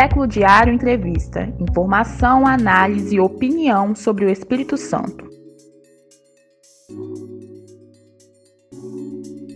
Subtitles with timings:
[0.00, 1.52] Século Diário Entrevista.
[1.58, 5.28] Informação, análise e opinião sobre o Espírito Santo.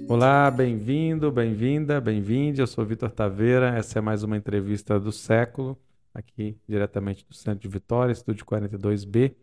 [0.08, 2.60] Olá, bem-vindo, bem-vinda, bem-vinde.
[2.60, 3.68] Eu sou Vitor Taveira.
[3.78, 5.78] Essa é mais uma entrevista do século,
[6.12, 9.36] aqui diretamente do Centro de Vitória, Estúdio 42B.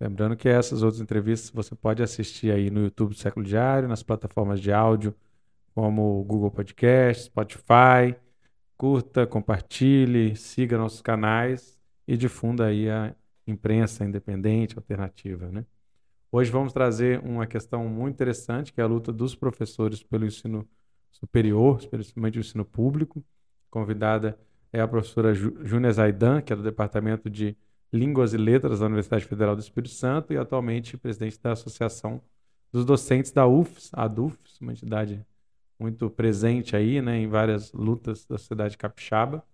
[0.00, 4.02] Lembrando que essas outras entrevistas você pode assistir aí no YouTube do Século Diário, nas
[4.02, 5.14] plataformas de áudio
[5.74, 8.16] como Google Podcast, Spotify.
[8.78, 13.12] Curta, compartilhe, siga nossos canais e difunda aí a
[13.44, 15.66] imprensa independente, alternativa, né?
[16.30, 20.64] Hoje vamos trazer uma questão muito interessante, que é a luta dos professores pelo ensino
[21.10, 23.24] superior, especialmente o ensino público.
[23.68, 24.38] Convidada
[24.72, 27.56] é a professora Júnia Zaidan, que é do Departamento de
[27.92, 32.22] Línguas e Letras da Universidade Federal do Espírito Santo e atualmente presidente da Associação
[32.70, 35.26] dos Docentes da UFS, a DUFS, uma entidade
[35.78, 39.44] muito presente aí, né, em várias lutas da sociedade capixaba,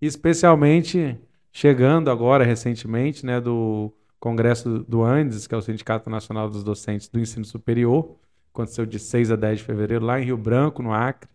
[0.00, 1.18] especialmente
[1.52, 7.08] chegando agora recentemente, né, do Congresso do Andes, que é o Sindicato Nacional dos Docentes
[7.08, 8.16] do Ensino Superior,
[8.52, 11.28] aconteceu de 6 a 10 de fevereiro lá em Rio Branco, no Acre.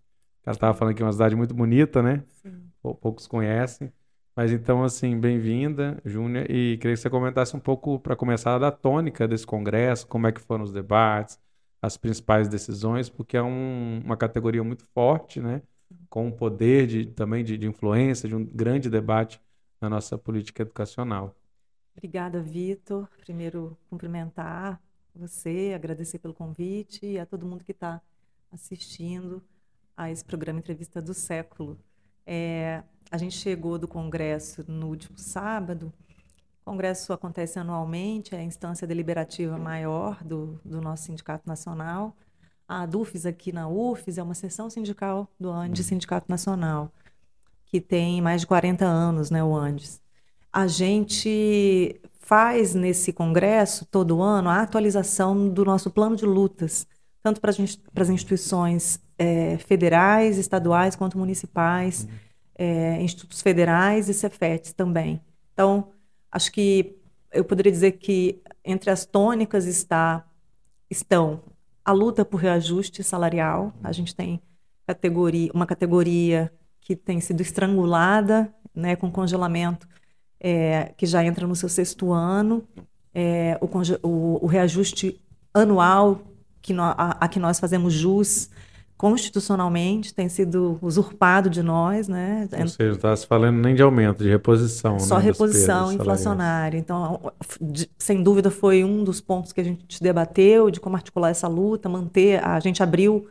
[0.46, 2.24] Ela estava falando que é uma cidade muito bonita, né?
[2.32, 2.70] Sim.
[2.82, 3.92] Poucos conhecem.
[4.36, 8.70] Mas então, assim, bem-vinda, Júnia, e queria que você comentasse um pouco, para começar, da
[8.70, 11.40] tônica desse congresso, como é que foram os debates,
[11.86, 15.62] as principais decisões, porque é um, uma categoria muito forte, né?
[16.10, 19.40] Com um poder de, também de, de influência, de um grande debate
[19.80, 21.36] na nossa política educacional.
[21.96, 23.08] Obrigada, Vitor.
[23.22, 24.82] Primeiro, cumprimentar
[25.14, 28.02] você, agradecer pelo convite e a todo mundo que está
[28.52, 29.42] assistindo
[29.96, 31.80] a esse programa Entrevista do Século.
[32.26, 35.94] É, a gente chegou do Congresso no último sábado.
[36.66, 42.16] O Congresso acontece anualmente, é a instância deliberativa maior do, do nosso Sindicato Nacional.
[42.68, 46.92] A DUFES aqui na UFES é uma seção sindical do Andes Sindicato Nacional,
[47.68, 50.02] que tem mais de 40 anos, né, o Andes.
[50.52, 56.88] A gente faz nesse congresso, todo ano, a atualização do nosso plano de lutas,
[57.22, 62.06] tanto para as instituições é, federais, estaduais, quanto municipais.
[62.06, 62.26] Uhum
[62.58, 65.22] é, institutos federais e Cefetes também.
[65.54, 65.90] Então,
[66.36, 66.98] acho que
[67.32, 70.28] eu poderia dizer que entre as tônicas está,
[70.90, 71.42] estão
[71.84, 73.74] a luta por reajuste salarial.
[73.82, 74.42] A gente tem
[74.86, 76.52] categoria, uma categoria
[76.82, 79.88] que tem sido estrangulada né, com congelamento,
[80.38, 82.68] é, que já entra no seu sexto ano.
[83.14, 85.22] É, o, o, o, reajuste
[85.54, 86.20] anual
[86.62, 88.50] que no, a, a que nós fazemos jus
[88.98, 92.48] constitucionalmente tem sido usurpado de nós, né?
[92.60, 95.00] Ou seja, não está se falando nem de aumento, de reposição.
[95.00, 96.78] Só né, reposição inflacionária.
[96.78, 97.20] Então,
[97.98, 101.90] sem dúvida, foi um dos pontos que a gente debateu de como articular essa luta,
[101.90, 102.44] manter.
[102.44, 103.28] A gente abriu,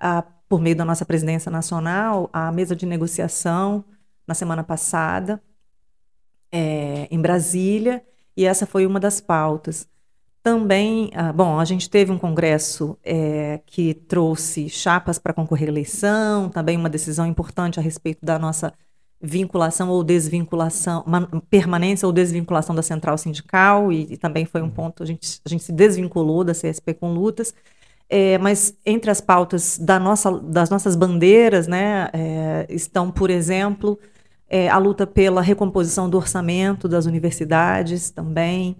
[0.00, 3.84] a, por meio da nossa presidência nacional, a mesa de negociação
[4.26, 5.42] na semana passada,
[6.50, 8.02] é, em Brasília,
[8.34, 9.86] e essa foi uma das pautas.
[10.42, 15.72] Também, ah, bom, a gente teve um congresso é, que trouxe chapas para concorrer à
[15.72, 18.72] eleição, também uma decisão importante a respeito da nossa
[19.20, 21.04] vinculação ou desvinculação,
[21.48, 24.70] permanência ou desvinculação da central sindical, e, e, também foi um uhum.
[24.70, 27.54] ponto, a gente, a gente se desvinculou da CSP com lutas,
[28.08, 33.96] é, mas entre as pautas da nossa, das nossas bandeiras, né, é, estão, por exemplo,
[34.48, 38.76] é, a luta pela recomposição do orçamento das universidades também,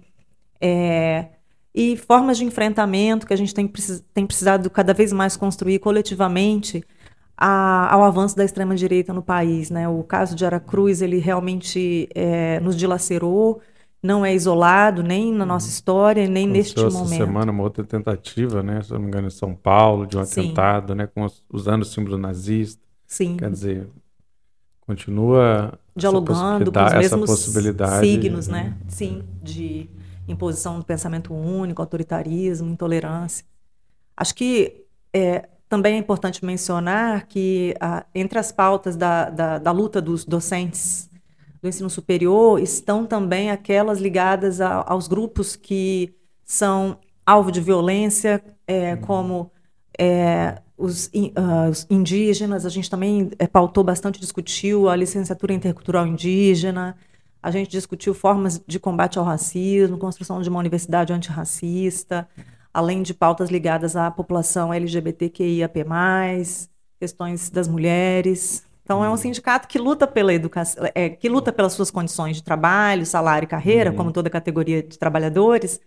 [0.59, 1.27] é,
[1.73, 3.71] e formas de enfrentamento que a gente tem,
[4.13, 6.83] tem precisado cada vez mais construir coletivamente
[7.35, 9.89] a, ao avanço da extrema direita no país, né?
[9.89, 13.59] O caso de Aracruz ele realmente é, nos dilacerou,
[14.03, 15.71] não é isolado nem na nossa uhum.
[15.71, 17.05] história nem neste momento.
[17.05, 18.81] Essa semana uma outra tentativa, né?
[18.83, 20.41] Se não me engano, em São Paulo de um Sim.
[20.41, 21.07] atentado, né?
[21.07, 22.81] Com, usando o símbolo nazista.
[23.07, 23.37] Sim.
[23.37, 23.87] Quer dizer,
[24.81, 27.53] continua dialogando com os mesmos
[27.99, 28.75] signos, né?
[28.87, 29.89] Sim, de
[30.27, 33.45] imposição do pensamento único, autoritarismo, intolerância.
[34.15, 39.71] Acho que é, também é importante mencionar que a, entre as pautas da, da, da,
[39.71, 41.09] luta dos docentes
[41.61, 48.43] do ensino superior estão também aquelas ligadas a, aos grupos que são alvo de violência,
[48.67, 49.51] é, como
[49.97, 52.65] é, os, uh, os, indígenas.
[52.65, 56.95] A gente também é, pautou bastante, discutiu a licenciatura intercultural indígena,
[57.43, 62.25] a gente discutiu formas de combate ao racismo, construção de uma universidade antirracista,
[62.73, 65.85] além de pautas ligadas à população LGBTQIAP+,
[66.97, 68.65] questões das mulheres.
[68.83, 69.17] Então é um uhum.
[69.17, 73.49] sindicato que luta pela educação, é, que luta pelas suas condições de trabalho, salário e
[73.49, 73.97] carreira, uhum.
[73.97, 75.81] como toda categoria de trabalhadores,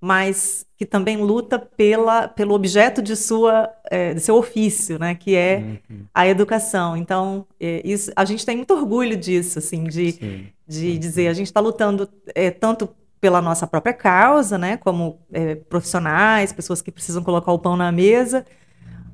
[0.00, 5.36] mas que também luta pela, pelo objeto de sua é, de seu ofício, né, que
[5.36, 6.04] é uhum.
[6.12, 6.96] a educação.
[6.96, 10.46] Então, é, isso, a gente tem muito orgulho disso, assim, de, Sim.
[10.66, 10.98] De uhum.
[10.98, 12.88] dizer a gente está lutando é, tanto
[13.20, 17.90] pela nossa própria causa, né, como é, profissionais, pessoas que precisam colocar o pão na
[17.90, 18.44] mesa,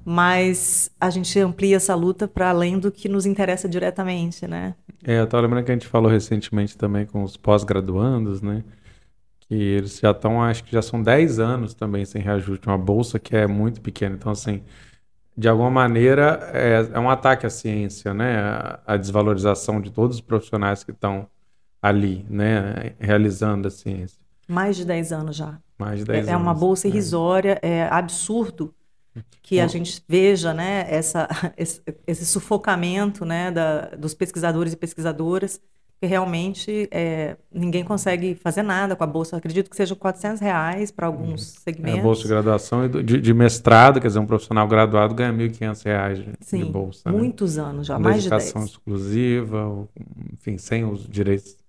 [0.05, 4.75] mas a gente amplia essa luta para além do que nos interessa diretamente, né?
[5.05, 8.65] É, eu estava lembrando que a gente falou recentemente também com os pós-graduandos, né?
[9.41, 13.19] Que eles já estão, acho que já são 10 anos também sem reajuste, uma bolsa
[13.19, 14.17] que é muito pequena.
[14.17, 14.63] Então, assim,
[15.37, 18.39] de alguma maneira, é, é um ataque à ciência, né?
[18.39, 21.29] A, a, desvalorização de todos os profissionais que estão
[21.83, 22.95] ali, né?
[23.01, 24.23] Realizando a ciência.
[24.49, 25.59] Mais de 10 anos já.
[25.77, 26.33] Mais de 10 é, anos.
[26.33, 26.91] É uma bolsa é.
[26.91, 28.73] irrisória, é, é absurdo
[29.43, 35.61] que a gente veja né, essa, esse, esse sufocamento né, da, dos pesquisadores e pesquisadoras,
[36.01, 39.37] que realmente é, ninguém consegue fazer nada com a bolsa.
[39.37, 41.99] Eu acredito que seja 400 reais para alguns segmentos.
[41.99, 45.33] É a bolsa de graduação e de, de, mestrado, quer dizer, um profissional graduado ganha
[45.33, 47.03] 1.500 reais de, Sim, de bolsa.
[47.07, 47.17] Né?
[47.17, 47.63] muitos né?
[47.63, 48.57] anos já, com mais de 10.
[48.57, 49.89] exclusiva,
[50.33, 51.62] enfim, sem os direitos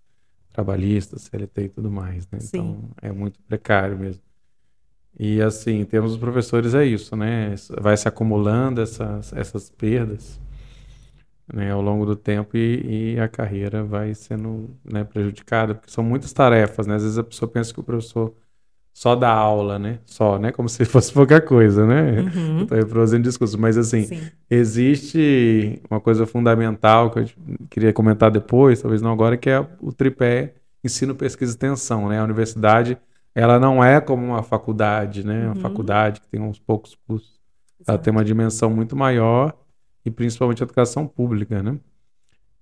[0.54, 2.28] trabalhistas, CLT e tudo mais.
[2.32, 2.40] Né?
[2.42, 4.22] Então, é muito precário mesmo.
[5.20, 7.54] E assim, temos os professores é isso, né?
[7.80, 10.40] Vai se acumulando essas, essas perdas
[11.52, 16.04] né, ao longo do tempo e, e a carreira vai sendo né, prejudicada, porque são
[16.04, 16.96] muitas tarefas, né?
[16.96, 18.34] Às vezes a pessoa pensa que o professor
[18.94, 20.00] só dá aula, né?
[20.06, 20.52] Só, né?
[20.52, 22.22] Como se fosse pouca coisa, né?
[22.22, 22.62] Uhum.
[22.62, 24.22] Estou reproduzindo discurso, mas assim, Sim.
[24.50, 27.26] existe uma coisa fundamental que eu
[27.70, 30.54] queria comentar depois, talvez não agora, que é o tripé
[30.84, 32.20] ensino, pesquisa e extensão, né?
[32.20, 32.98] A universidade
[33.36, 35.46] ela não é como uma faculdade, né?
[35.46, 35.62] Uma uhum.
[35.62, 37.42] faculdade que tem uns poucos cursos.
[37.80, 37.90] Exato.
[37.90, 39.54] Ela tem uma dimensão muito maior
[40.06, 41.80] e principalmente a educação pública, né?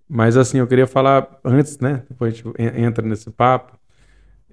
[0.08, 2.04] Mas assim, eu queria falar antes, né?
[2.10, 3.78] Depois a gente entra nesse papo.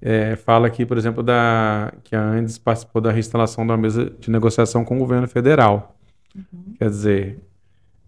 [0.01, 4.31] É, fala aqui, por exemplo, da que a Andes participou da reinstalação da mesa de
[4.31, 5.95] negociação com o governo federal.
[6.35, 6.73] Uhum.
[6.77, 7.39] Quer dizer,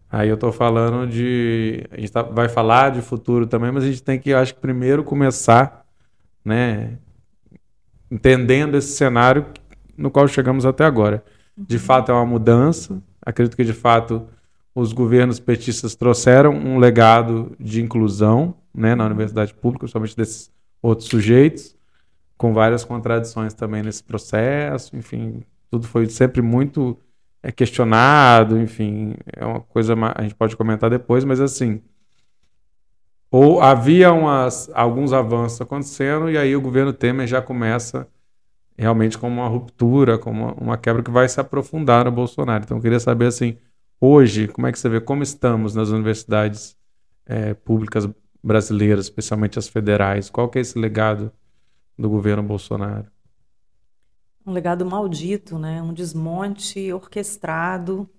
[0.09, 1.83] aí eu estou falando de.
[1.91, 4.61] A gente tá, vai falar de futuro também, mas a gente tem que, acho que,
[4.61, 5.85] primeiro começar,
[6.45, 6.97] né?
[8.11, 9.45] entendendo esse cenário
[9.97, 11.23] no qual chegamos até agora.
[11.57, 11.81] De uhum.
[11.81, 13.01] fato, é uma mudança.
[13.21, 14.27] Acredito que, de fato,
[14.75, 20.51] os governos petistas trouxeram um legado de inclusão né, na universidade pública, principalmente desses
[20.81, 21.75] outros sujeitos,
[22.41, 24.95] com várias contradições também nesse processo.
[24.97, 26.97] Enfim, tudo foi sempre muito
[27.43, 28.57] é, questionado.
[28.59, 31.83] Enfim, é uma coisa a gente pode comentar depois, mas assim.
[33.29, 38.07] Ou havia umas, alguns avanços acontecendo e aí o governo Temer já começa
[38.75, 42.63] realmente como uma ruptura, como uma, uma quebra que vai se aprofundar no Bolsonaro.
[42.63, 43.55] Então eu queria saber assim,
[43.99, 46.75] hoje, como é que você vê como estamos nas universidades
[47.23, 48.09] é, públicas
[48.43, 50.27] brasileiras, especialmente as federais?
[50.27, 51.31] Qual que é esse legado
[51.97, 53.07] do governo Bolsonaro?
[54.45, 55.81] Um legado maldito, né?
[55.81, 58.09] Um desmonte orquestrado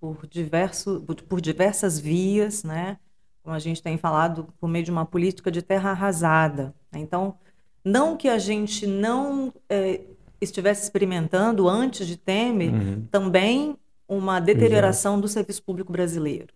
[0.00, 2.98] por, diverso, por diversas vias, né?
[3.44, 6.74] como a gente tem falado, por meio de uma política de terra arrasada.
[6.94, 7.36] Então,
[7.84, 10.00] não que a gente não é,
[10.40, 13.06] estivesse experimentando antes de Temer uhum.
[13.10, 13.76] também
[14.08, 15.22] uma deterioração Exato.
[15.22, 16.54] do serviço público brasileiro.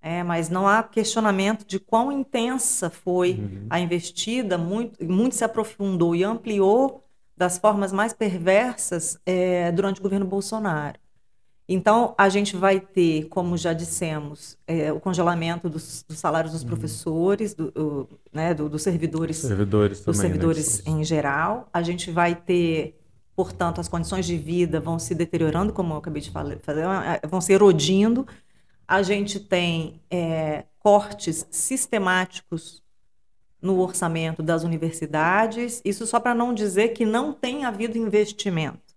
[0.00, 3.66] É, mas não há questionamento de quão intensa foi uhum.
[3.68, 7.04] a investida, muito, muito se aprofundou e ampliou
[7.36, 10.98] das formas mais perversas é, durante o governo Bolsonaro.
[11.68, 16.62] Então, a gente vai ter, como já dissemos, é, o congelamento dos, dos, salários dos
[16.62, 16.68] uhum.
[16.68, 20.92] professores, do, o, né, do, dos servidores, servidores dos também, né, servidores né?
[20.92, 21.68] em geral.
[21.70, 22.98] A gente vai ter,
[23.36, 26.56] portanto, as condições de vida vão se deteriorando, como eu acabei de falar,
[27.28, 28.26] vão se erodindo.
[28.88, 32.82] A gente tem é, cortes sistemáticos
[33.60, 35.82] no orçamento das universidades.
[35.84, 38.88] Isso só para não dizer que não tem havido investimento.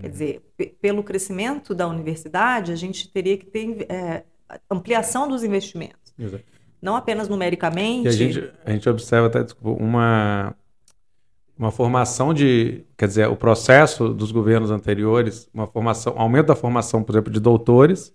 [0.00, 0.42] Quer dizer,
[0.80, 4.24] pelo crescimento da universidade, a gente teria que ter é,
[4.70, 6.12] ampliação dos investimentos.
[6.18, 6.44] Exato.
[6.80, 8.06] Não apenas numericamente.
[8.06, 10.54] E a gente, a gente observa até desculpa, uma,
[11.58, 12.84] uma formação de.
[12.96, 17.40] Quer dizer, o processo dos governos anteriores, uma formação, aumento da formação, por exemplo, de
[17.40, 18.14] doutores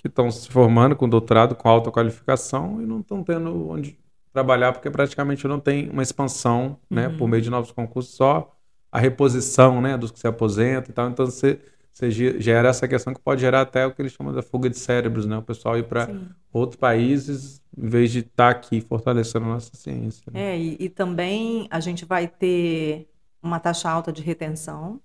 [0.00, 3.98] que estão se formando com doutorado, com alta qualificação e não estão tendo onde
[4.32, 7.16] trabalhar porque praticamente não tem uma expansão, né, uhum.
[7.18, 8.56] por meio de novos concursos só
[8.92, 11.08] a reposição né, dos que se aposentam e tal.
[11.08, 11.60] Então você,
[11.92, 14.78] você gera essa questão que pode gerar até o que eles chamam da fuga de
[14.78, 15.36] cérebros, né?
[15.36, 16.08] O pessoal ir para
[16.52, 20.24] outros países em vez de estar tá aqui fortalecendo a nossa ciência.
[20.32, 20.54] Né?
[20.54, 23.08] É, e, e, também a gente vai ter
[23.40, 25.00] uma taxa alta de retenção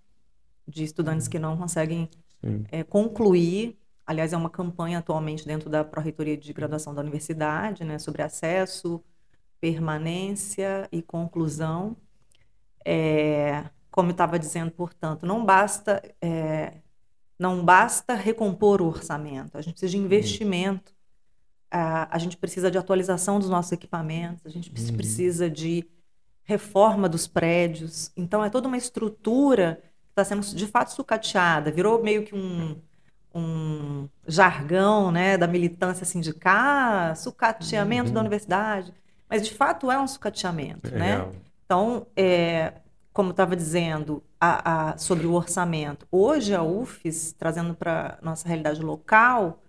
[0.67, 2.09] de estudantes que não conseguem
[2.71, 3.77] é, concluir.
[4.05, 9.03] Aliás, é uma campanha atualmente dentro da Pró-Reitoria de Graduação da Universidade, né, sobre acesso,
[9.59, 11.97] permanência e conclusão.
[12.85, 16.73] É, como eu estava dizendo, portanto, não basta é,
[17.37, 20.05] não basta recompor o orçamento, a gente precisa de uhum.
[20.05, 20.93] investimento,
[21.69, 24.95] a, a gente precisa de atualização dos nossos equipamentos, a gente uhum.
[24.95, 25.85] precisa de
[26.43, 28.11] reforma dos prédios.
[28.15, 31.71] Então, é toda uma estrutura que está sendo, de fato, sucateada.
[31.71, 32.79] Virou meio que um,
[33.35, 38.13] um jargão né, da militância sindical, sucateamento uhum.
[38.13, 38.93] da universidade.
[39.29, 40.95] Mas, de fato, é um sucateamento.
[40.95, 41.31] É né?
[41.65, 42.73] Então, é,
[43.11, 46.07] como estava dizendo, a, a, sobre o orçamento.
[46.09, 49.61] Hoje, a UFES, trazendo para nossa realidade local,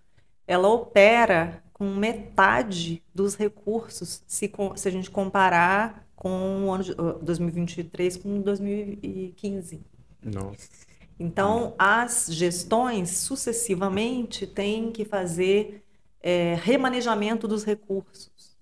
[0.46, 6.94] ela opera com metade dos recursos, se, se a gente comparar com o ano de
[6.94, 9.84] 2023 com 2015.
[10.22, 10.85] Nossa.
[11.18, 15.82] Então, as gestões sucessivamente têm que fazer
[16.20, 18.56] é, remanejamento dos recursos.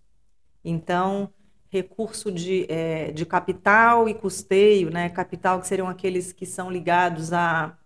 [0.64, 1.32] Então,
[1.68, 5.08] recurso de, é, de capital e custeio, né?
[5.08, 7.76] capital que seriam aqueles que são ligados à,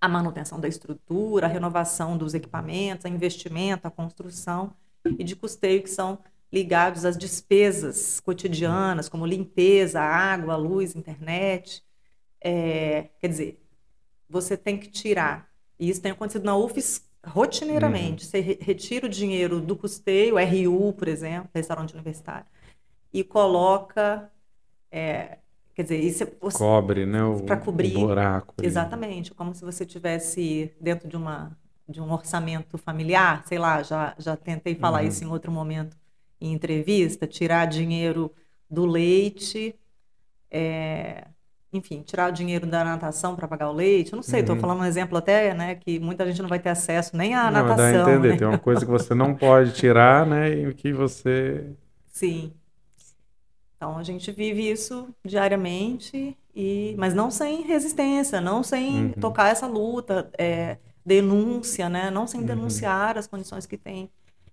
[0.00, 4.72] à manutenção da estrutura, à renovação dos equipamentos, a investimento, a construção,
[5.18, 6.20] e de custeio que são
[6.52, 11.84] ligados às despesas cotidianas, como limpeza, água, luz, internet.
[12.40, 13.59] É, quer dizer,
[14.30, 15.48] você tem que tirar.
[15.78, 18.24] E isso tem acontecido na UFES rotineiramente.
[18.24, 18.30] Uhum.
[18.30, 22.46] Você retira o dinheiro do custeio, RU, por exemplo, restaurante universitário,
[23.12, 24.30] e coloca.
[24.90, 25.38] É,
[25.74, 27.20] quer dizer, isso é, cobre, né?
[27.46, 27.96] Para cobrir.
[27.96, 28.54] O buraco.
[28.62, 29.32] Exatamente.
[29.32, 31.56] Como se você tivesse dentro de uma
[31.88, 35.08] de um orçamento familiar, sei lá, já, já tentei falar uhum.
[35.08, 35.96] isso em outro momento
[36.40, 38.32] em entrevista, tirar dinheiro
[38.70, 39.74] do leite,
[40.50, 41.26] é,
[41.72, 44.12] enfim, tirar o dinheiro da natação para pagar o leite.
[44.12, 44.60] Eu não sei, estou uhum.
[44.60, 47.62] falando um exemplo até, né, que muita gente não vai ter acesso nem à não,
[47.62, 47.76] natação.
[47.76, 48.36] Dá a entender, né?
[48.36, 51.66] tem uma coisa que você não pode tirar, né, e que você...
[52.08, 52.52] Sim.
[53.76, 59.12] Então a gente vive isso diariamente, e mas não sem resistência, não sem uhum.
[59.12, 62.46] tocar essa luta, é, denúncia, né, não sem uhum.
[62.46, 64.10] denunciar as condições que tem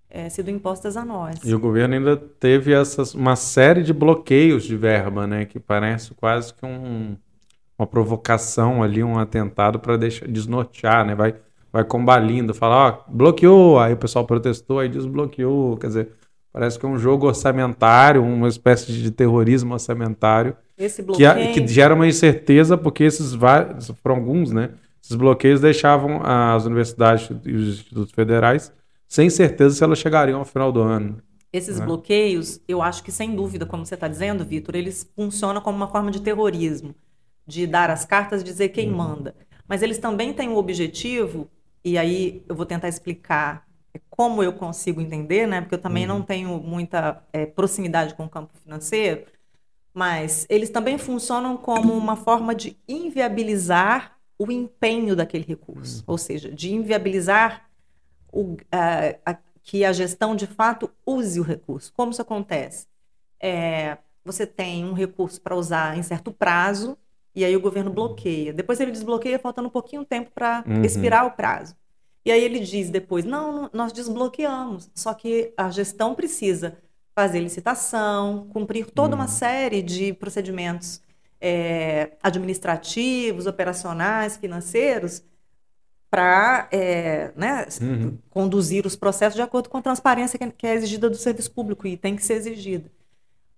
[0.10, 1.40] é, sido impostas a nós.
[1.44, 6.14] E o governo ainda teve essas, uma série de bloqueios de verba, né, que parece
[6.14, 7.18] quase que um,
[7.78, 11.36] uma provocação ali, um atentado para deixar desnortear, né, vai,
[11.72, 16.10] vai combalindo, fala, ó, bloqueou, aí o pessoal protestou, aí desbloqueou, quer dizer,
[16.54, 21.54] parece que é um jogo orçamentário, uma espécie de terrorismo orçamentário, Esse bloqueio...
[21.54, 24.70] que, que gera uma incerteza, porque esses vários, foram alguns, né,
[25.04, 28.72] esses bloqueios deixavam as universidades e os institutos federais
[29.08, 31.22] sem certeza se elas chegariam ao final do ano.
[31.52, 31.86] Esses né?
[31.86, 35.88] bloqueios, eu acho que sem dúvida, como você está dizendo, Vitor, eles funcionam como uma
[35.88, 36.94] forma de terrorismo,
[37.46, 38.98] de dar as cartas, dizer quem uhum.
[38.98, 39.36] manda.
[39.68, 41.50] Mas eles também têm o objetivo,
[41.84, 43.66] e aí eu vou tentar explicar
[44.10, 45.62] como eu consigo entender, né?
[45.62, 46.20] Porque eu também uhum.
[46.20, 49.26] não tenho muita é, proximidade com o campo financeiro,
[49.94, 56.04] mas eles também funcionam como uma forma de inviabilizar o empenho daquele recurso, uhum.
[56.08, 57.67] ou seja, de inviabilizar
[58.32, 61.92] o, a, a, que a gestão de fato use o recurso.
[61.94, 62.88] Como isso acontece?
[63.40, 66.98] É, você tem um recurso para usar em certo prazo
[67.36, 68.54] e aí o governo bloqueia.
[68.54, 70.84] Depois ele desbloqueia faltando um pouquinho tempo para uhum.
[70.84, 71.76] expirar o prazo.
[72.26, 74.90] E aí ele diz depois: não, nós desbloqueamos.
[74.94, 76.78] Só que a gestão precisa
[77.16, 79.30] fazer licitação, cumprir toda uma uhum.
[79.30, 81.02] série de procedimentos
[81.40, 85.24] é, administrativos, operacionais, financeiros
[86.10, 88.18] para é, né, uhum.
[88.30, 91.98] conduzir os processos de acordo com a transparência que é exigida do serviço público e
[91.98, 92.90] tem que ser exigida.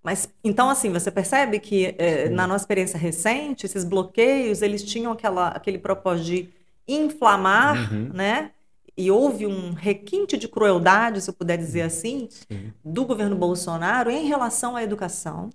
[0.03, 5.11] Mas então assim você percebe que é, na nossa experiência recente esses bloqueios eles tinham
[5.11, 6.49] aquela, aquele propósito de
[6.87, 8.09] inflamar, uhum.
[8.13, 8.51] né?
[8.97, 12.73] E houve um requinte de crueldade, se eu puder dizer assim, Sim.
[12.83, 15.49] do governo Bolsonaro em relação à educação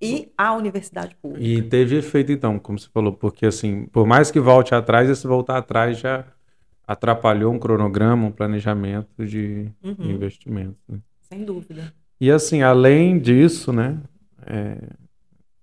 [0.00, 1.44] e à universidade pública.
[1.44, 5.26] E teve efeito então, como você falou, porque assim, por mais que volte atrás, esse
[5.26, 6.24] voltar atrás já
[6.86, 10.10] atrapalhou um cronograma, um planejamento de uhum.
[10.10, 10.76] investimento.
[10.88, 10.98] Né?
[11.22, 11.92] Sem dúvida.
[12.20, 14.00] E assim, além disso, né,
[14.46, 14.78] é,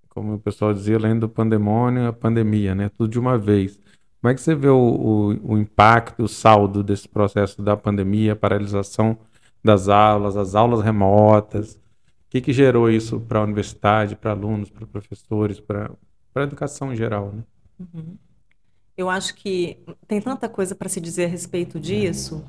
[0.10, 3.80] como o pessoal dizia, além do pandemônio, a pandemia, né, tudo de uma vez.
[4.22, 8.34] Como é que você vê o, o, o impacto, o saldo desse processo da pandemia,
[8.34, 9.18] a paralisação
[9.64, 11.76] das aulas, as aulas remotas?
[11.76, 11.80] O
[12.30, 15.92] que, que gerou isso para a universidade, para alunos, para professores, para
[16.36, 17.34] a educação em geral?
[17.34, 17.44] Né?
[17.80, 18.18] Uhum.
[18.96, 22.44] Eu acho que tem tanta coisa para se dizer a respeito disso.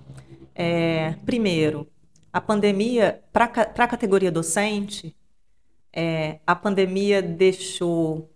[0.54, 1.88] É, primeiro,
[2.32, 5.16] a pandemia, para a categoria docente,
[5.92, 8.30] é, a pandemia deixou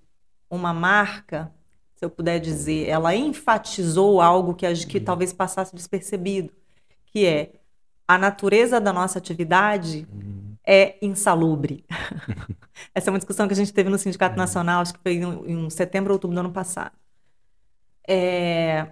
[0.49, 1.53] uma marca,
[1.97, 6.53] se eu puder dizer, ela enfatizou algo que, que talvez passasse despercebido,
[7.07, 7.53] que é
[8.07, 10.09] a natureza da nossa atividade
[10.65, 11.85] é insalubre.
[12.95, 14.39] Essa é uma discussão que a gente teve no Sindicato uhum.
[14.39, 16.93] Nacional, acho que foi em, em setembro ou outubro do ano passado.
[18.11, 18.89] É,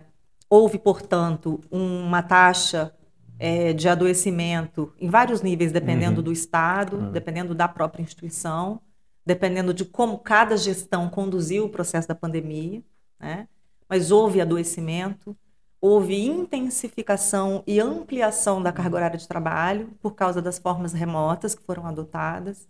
[0.51, 2.95] houve, portanto, uma taxa
[3.39, 6.25] é, de adoecimento em vários níveis, dependendo uhum.
[6.25, 7.13] do estado, uhum.
[7.13, 8.81] dependendo da própria instituição,
[9.25, 12.83] dependendo de como cada gestão conduziu o processo da pandemia,
[13.19, 13.49] né?
[13.89, 15.37] Mas houve adoecimento,
[15.81, 21.63] houve intensificação e ampliação da carga horária de trabalho por causa das formas remotas que
[21.63, 22.69] foram adotadas.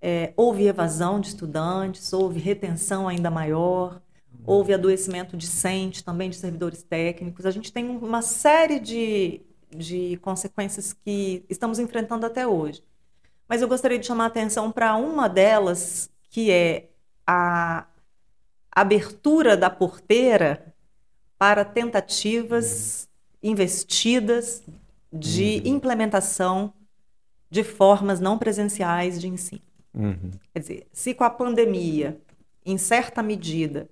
[0.00, 4.00] É, houve evasão de estudantes, houve retenção ainda maior,
[4.48, 7.44] houve adoecimento discente também de servidores técnicos.
[7.44, 12.82] A gente tem uma série de, de consequências que estamos enfrentando até hoje.
[13.46, 16.88] Mas eu gostaria de chamar a atenção para uma delas, que é
[17.26, 17.86] a
[18.72, 20.74] abertura da porteira
[21.36, 23.06] para tentativas
[23.42, 24.62] investidas
[25.12, 25.74] de uhum.
[25.74, 26.72] implementação
[27.50, 29.62] de formas não presenciais de ensino.
[29.92, 30.30] Uhum.
[30.54, 32.18] Quer dizer, se com a pandemia,
[32.64, 33.88] em certa medida,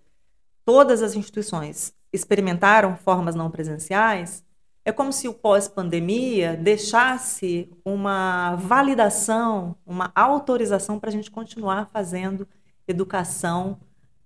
[0.67, 4.45] todas as instituições experimentaram formas não presenciais,
[4.85, 12.47] é como se o pós-pandemia deixasse uma validação, uma autorização para a gente continuar fazendo
[12.87, 13.79] educação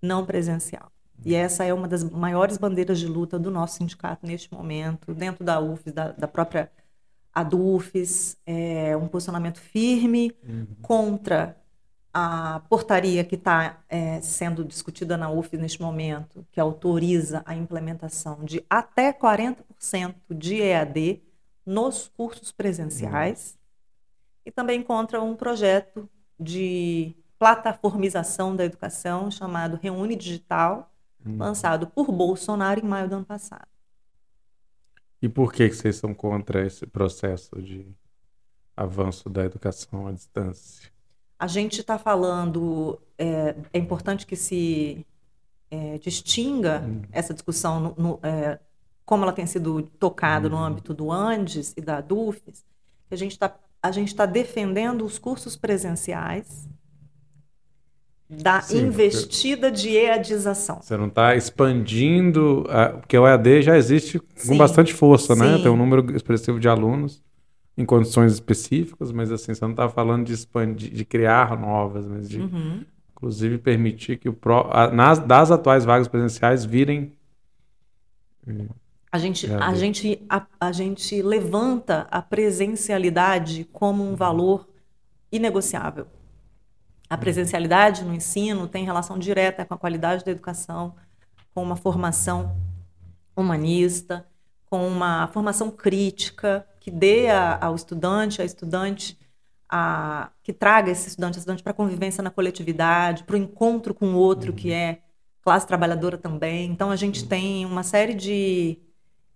[0.03, 0.91] não presencial.
[1.25, 5.45] E essa é uma das maiores bandeiras de luta do nosso sindicato neste momento, dentro
[5.45, 6.71] da UFES, da, da própria
[7.35, 10.67] ADUFES, é um posicionamento firme uhum.
[10.81, 11.60] contra
[12.12, 18.45] a portaria que está é, sendo discutida na UFES neste momento, que autoriza a implementação
[18.45, 21.23] de até 40% de EAD
[21.64, 24.43] nos cursos presenciais, uhum.
[24.47, 30.93] e também contra um projeto de plataformização da educação chamado Reúne Digital,
[31.25, 31.38] uhum.
[31.38, 33.69] lançado por Bolsonaro em maio do ano passado.
[35.23, 37.87] E por que, que vocês são contra esse processo de
[38.76, 40.90] avanço da educação à distância?
[41.41, 45.07] A gente está falando, é, é, importante que se
[45.71, 47.01] é, distinga uhum.
[47.11, 48.59] essa discussão, no, no, é,
[49.07, 50.55] como ela tem sido tocada uhum.
[50.55, 52.63] no âmbito do Andes e da DUFES,
[53.09, 56.69] que a gente está a gente está defendendo os cursos presenciais
[58.29, 60.81] da Sim, investida de EADização.
[60.83, 64.50] Você não está expandindo, a, porque o EAD já existe Sim.
[64.50, 65.47] com bastante força, né?
[65.47, 65.53] Sim.
[65.53, 65.63] né?
[65.63, 67.23] Tem um número expressivo de alunos
[67.80, 72.28] em condições específicas, mas assim, você não está falando de expandir, de criar novas, mas
[72.28, 72.84] de, uhum.
[73.12, 77.14] inclusive, permitir que o pro, a, nas, das atuais vagas presenciais virem.
[79.10, 84.69] A gente, a, gente, a, a gente levanta a presencialidade como um valor
[85.32, 86.06] inegociável.
[87.08, 90.95] A presencialidade no ensino tem relação direta com a qualidade da educação,
[91.54, 92.56] com uma formação
[93.34, 94.26] humanista,
[94.66, 97.28] com uma formação crítica que dê
[97.60, 99.16] ao estudante, a estudante,
[99.69, 103.95] a, que traga esse estudante, a estudante para a convivência na coletividade, para o encontro
[103.95, 105.02] com o outro que é
[105.43, 106.71] classe trabalhadora também.
[106.71, 108.78] Então a gente tem uma série de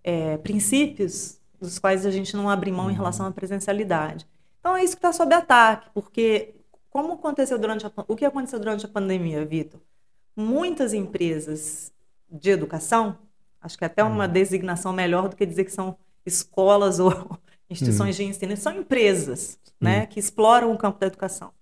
[0.02, 4.26] é, princípios dos quais a gente não abre mão em relação à presencialidade.
[4.58, 6.54] Então é isso que está sob ataque, porque
[6.90, 9.80] como aconteceu durante a, o que aconteceu durante a pandemia, Vitor?
[10.34, 11.92] Muitas empresas
[12.30, 13.18] de educação,
[13.60, 14.32] acho que até uma uhum.
[14.32, 17.12] designação melhor do que dizer que são escolas ou
[17.68, 18.24] instituições uhum.
[18.24, 20.06] de ensino, são empresas, né, uhum.
[20.06, 21.52] que exploram o campo da educação,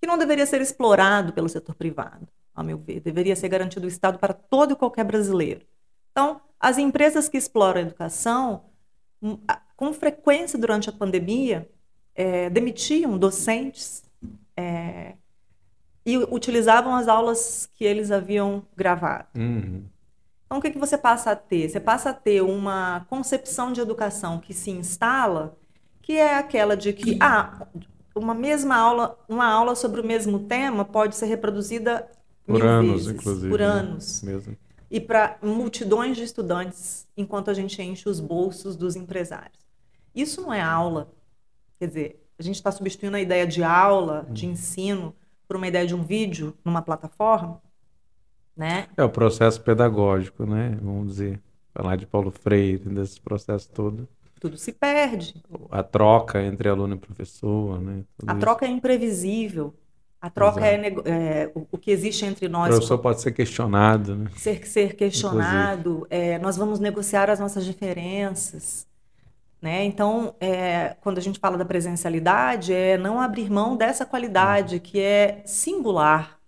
[0.00, 3.88] que não deveria ser explorado pelo setor privado, a meu ver, deveria ser garantido o
[3.88, 5.60] Estado para todo e qualquer brasileiro.
[6.10, 8.64] Então, as empresas que exploram a educação,
[9.22, 9.38] hum,
[9.76, 11.68] com frequência durante a pandemia,
[12.14, 14.02] é, demitiam docentes
[14.56, 15.14] é,
[16.04, 19.28] e utilizavam as aulas que eles haviam gravado.
[19.36, 19.84] Uhum.
[20.46, 21.68] Então, o que, que você passa a ter?
[21.68, 25.56] Você passa a ter uma concepção de educação que se instala,
[26.00, 27.66] que é aquela de que ah,
[28.14, 32.08] uma mesma aula, uma aula sobre o mesmo tema pode ser reproduzida
[32.46, 33.48] por anos, vezes, inclusive.
[33.50, 33.64] Por né?
[33.64, 34.22] anos.
[34.22, 34.32] Né?
[34.32, 34.56] Mesmo.
[34.88, 39.58] E para multidões de estudantes, enquanto a gente enche os bolsos dos empresários.
[40.14, 41.10] Isso não é aula.
[41.78, 44.52] Quer dizer, a gente está substituindo a ideia de aula, de hum.
[44.52, 45.14] ensino,
[45.46, 47.60] por uma ideia de um vídeo numa plataforma,
[48.56, 48.86] né?
[48.96, 50.78] É o processo pedagógico, né?
[50.80, 51.40] Vamos dizer,
[51.74, 54.08] falar de Paulo Freire, desse processo todo.
[54.40, 55.42] Tudo se perde.
[55.70, 58.02] A troca entre aluno e professor, né?
[58.18, 58.40] Tudo a isso.
[58.40, 59.74] troca é imprevisível.
[60.20, 62.68] A troca é, é, o, que existe entre nós.
[62.68, 64.30] O professor pode ser questionado, né?
[64.36, 66.06] Ser, ser questionado.
[66.10, 68.86] É, nós vamos negociar as nossas diferenças.
[69.60, 69.84] Né?
[69.84, 75.00] Então, é, quando a gente fala da presencialidade, é não abrir mão dessa qualidade que
[75.00, 76.38] é singular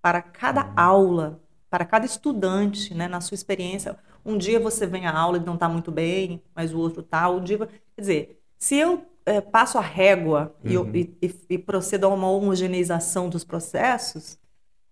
[0.00, 0.72] para cada uhum.
[0.76, 1.41] aula,
[1.72, 3.08] para cada estudante, né?
[3.08, 3.96] na sua experiência.
[4.22, 7.30] Um dia você vem à aula e não está muito bem, mas o outro está.
[7.30, 10.90] Um dia, quer dizer, Se eu é, passo a régua uhum.
[10.94, 14.38] e, e, e, procedo a uma homogeneização dos processos,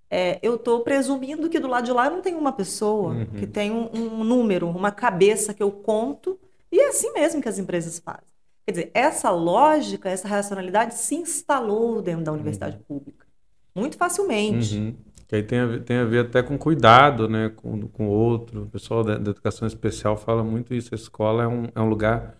[0.08, 3.26] é, eu estou presumindo que do lado de lá não tem uma pessoa, uhum.
[3.26, 6.40] que tem um, um, número, uma cabeça que eu conto,
[6.72, 8.24] e é assim mesmo que as empresas fazem.
[8.64, 12.82] Quer dizer, essa lógica, essa racionalidade se instalou dentro da universidade uhum.
[13.00, 13.26] pública,
[13.74, 14.78] muito facilmente.
[14.78, 14.94] Uhum.
[15.30, 18.10] Que aí tem a, ver, tem a ver até com cuidado né, com, com o
[18.10, 18.64] outro.
[18.64, 20.92] O pessoal da, da educação especial fala muito isso.
[20.92, 22.34] A escola é um, é um lugar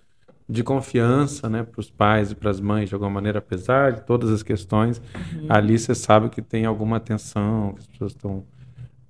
[0.49, 4.01] de confiança né, para os pais e para as mães, de alguma maneira, apesar de
[4.01, 5.47] todas as questões, uhum.
[5.49, 8.43] ali você sabe que tem alguma atenção, que as pessoas estão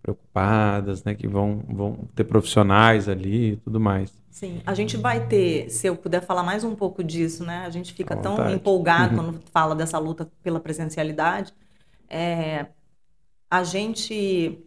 [0.02, 4.12] preocupadas, né, que vão, vão ter profissionais ali e tudo mais.
[4.30, 7.70] Sim, a gente vai ter, se eu puder falar mais um pouco disso, né, a
[7.70, 9.32] gente fica tão empolgado uhum.
[9.32, 11.54] quando fala dessa luta pela presencialidade,
[12.10, 12.66] é,
[13.50, 14.64] a gente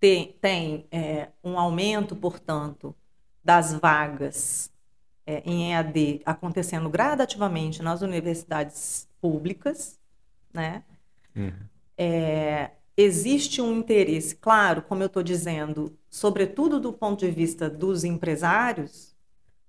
[0.00, 2.94] tem, tem é, um aumento, portanto,
[3.44, 4.70] das vagas
[5.26, 9.98] é, em EAD acontecendo gradativamente nas universidades públicas,
[10.52, 10.82] né?
[11.36, 11.52] Uhum.
[11.96, 18.02] É, existe um interesse, claro, como eu estou dizendo, sobretudo do ponto de vista dos
[18.02, 19.14] empresários,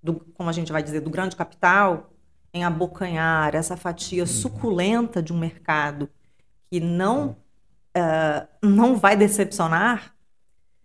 [0.02, 2.12] do, como a gente vai dizer, do grande capital,
[2.54, 4.28] em abocanhar essa fatia uhum.
[4.28, 6.10] suculenta de um mercado
[6.70, 7.36] que não,
[7.98, 10.14] uh, não vai decepcionar,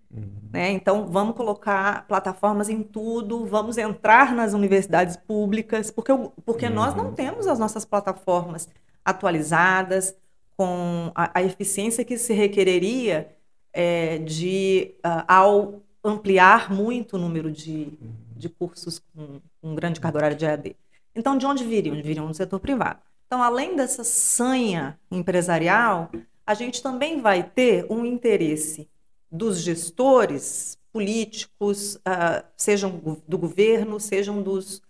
[0.09, 0.49] Uhum.
[0.53, 0.71] Né?
[0.71, 6.13] Então, vamos colocar plataformas em tudo, vamos entrar nas universidades públicas, porque,
[6.45, 6.75] porque uhum.
[6.75, 7.15] nós não uhum.
[7.15, 8.69] temos as nossas plataformas
[9.05, 10.17] atualizadas,
[10.57, 13.29] com a, a eficiência que se requereria
[13.73, 17.99] é, de, uh, ao ampliar muito o número de,
[18.35, 20.77] de cursos com, com grande carga horária de AD.
[21.15, 21.95] Então, de onde viriam?
[22.03, 23.01] Viriam no setor privado.
[23.27, 26.11] Então, além dessa sanha empresarial,
[26.47, 28.89] a gente também vai ter um interesse
[29.31, 34.81] dos gestores políticos, uh, sejam do governo, sejam dos,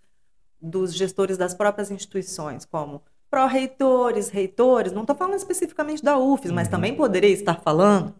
[0.61, 6.67] dos gestores das próprias instituições, como pró-reitores, reitores, não estou falando especificamente da UFES, mas
[6.67, 6.71] uhum.
[6.71, 8.15] também poderei estar falando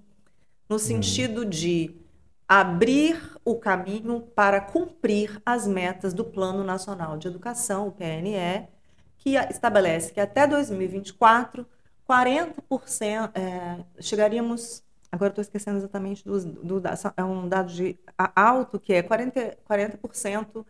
[0.67, 0.80] no uhum.
[0.80, 1.95] sentido de
[2.47, 8.67] abrir o caminho para cumprir as metas do Plano Nacional de Educação, o PNE,
[9.17, 11.65] que estabelece que até 2024,
[12.08, 17.98] 40%, é, chegaríamos Agora estou esquecendo exatamente do, do, do, é um dado de
[18.36, 20.65] alto que é 40%, 40%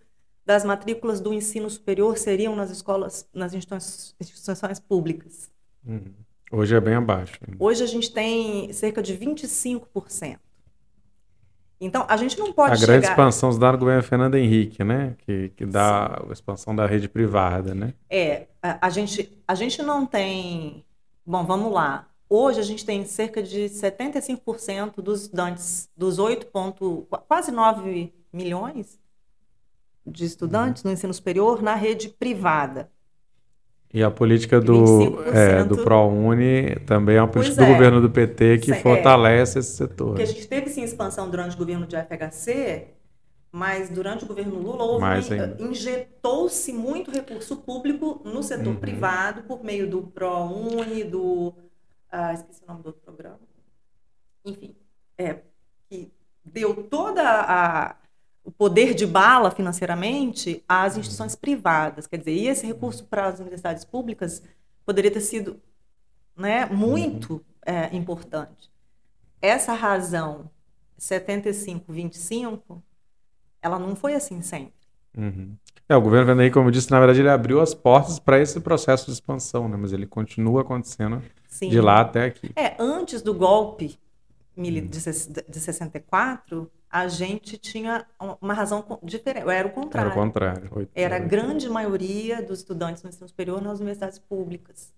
[0.46, 5.52] das matrículas do ensino superior seriam nas escolas, nas instituições, instituições públicas.
[5.86, 6.14] Uhum.
[6.52, 7.40] Hoje é bem abaixo.
[7.60, 10.38] Hoje a gente tem cerca de 25%.
[11.80, 13.10] Então, a gente não pode A grande chegar...
[13.10, 15.16] expansão se dá no governo Fernando Henrique, né?
[15.20, 16.30] Que, que dá Sim.
[16.30, 17.94] a expansão da rede privada, né?
[18.10, 20.84] É, a, a, gente, a gente não tem...
[21.30, 22.08] Bom, vamos lá.
[22.30, 28.98] Hoje a gente tem cerca de 75% dos estudantes, dos 8 ponto, quase 9 milhões
[30.06, 32.90] de estudantes no ensino superior na rede privada.
[33.94, 37.74] E a política do, é, do ProUni também é uma política do é.
[37.74, 40.08] governo do PT que é, fortalece esse setor.
[40.08, 42.88] Porque a gente teve sim expansão durante o governo de FHC,
[43.58, 45.04] mas durante o governo Lula houve,
[45.60, 48.80] injetou-se muito recurso público no setor uhum.
[48.80, 51.56] privado por meio do ProUni, do
[52.12, 53.40] ah, esqueci o nome do outro programa,
[54.46, 54.76] enfim,
[55.18, 55.42] é,
[55.90, 56.12] que
[56.46, 57.96] deu toda a
[58.44, 61.00] o poder de bala financeiramente às uhum.
[61.00, 64.42] instituições privadas, quer dizer, e esse recurso para as universidades públicas
[64.86, 65.60] poderia ter sido
[66.36, 67.42] né, muito uhum.
[67.66, 68.72] é, importante.
[69.42, 70.50] Essa razão
[71.00, 72.82] 75-25,
[73.62, 74.74] ela não foi assim sempre.
[75.18, 75.56] Uhum.
[75.90, 78.60] É, o governo Vanderlei, como eu disse, na verdade ele abriu as portas para esse
[78.60, 79.78] processo de expansão, né?
[79.78, 81.70] mas ele continua acontecendo Sim.
[81.70, 82.52] de lá até aqui.
[82.56, 83.98] É, antes do golpe
[84.58, 88.06] de 64, a gente tinha
[88.42, 90.12] uma razão diferente, era o contrário.
[90.12, 90.90] Era o contrário.
[90.94, 94.94] Era a grande maioria dos estudantes no ensino superior nas universidades públicas.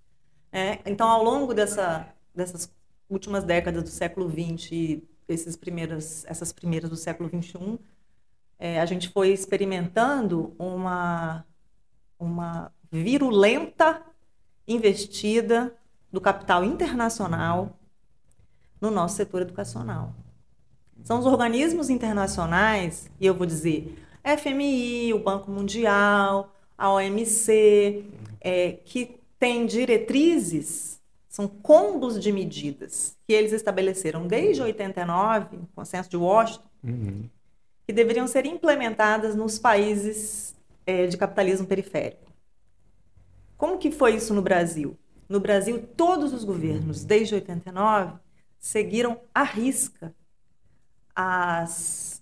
[0.51, 2.71] É, então, ao longo dessa, dessas
[3.09, 7.79] últimas décadas do século XX e esses primeiras, essas primeiras do século XXI,
[8.59, 11.45] é, a gente foi experimentando uma,
[12.19, 14.01] uma virulenta
[14.67, 15.73] investida
[16.11, 17.79] do capital internacional
[18.81, 20.13] no nosso setor educacional.
[21.03, 23.97] São os organismos internacionais, e eu vou dizer
[24.37, 28.05] FMI, o Banco Mundial, a OMC,
[28.41, 36.09] é, que têm diretrizes, são combos de medidas que eles estabeleceram desde 89, o consenso
[36.09, 37.29] de Washington, uhum.
[37.89, 42.31] Que deveriam ser implementadas nos países é, de capitalismo periférico.
[43.57, 44.95] Como que foi isso no Brasil?
[45.27, 48.19] No Brasil, todos os governos, desde 89,
[48.59, 50.13] seguiram à risca
[51.15, 52.21] as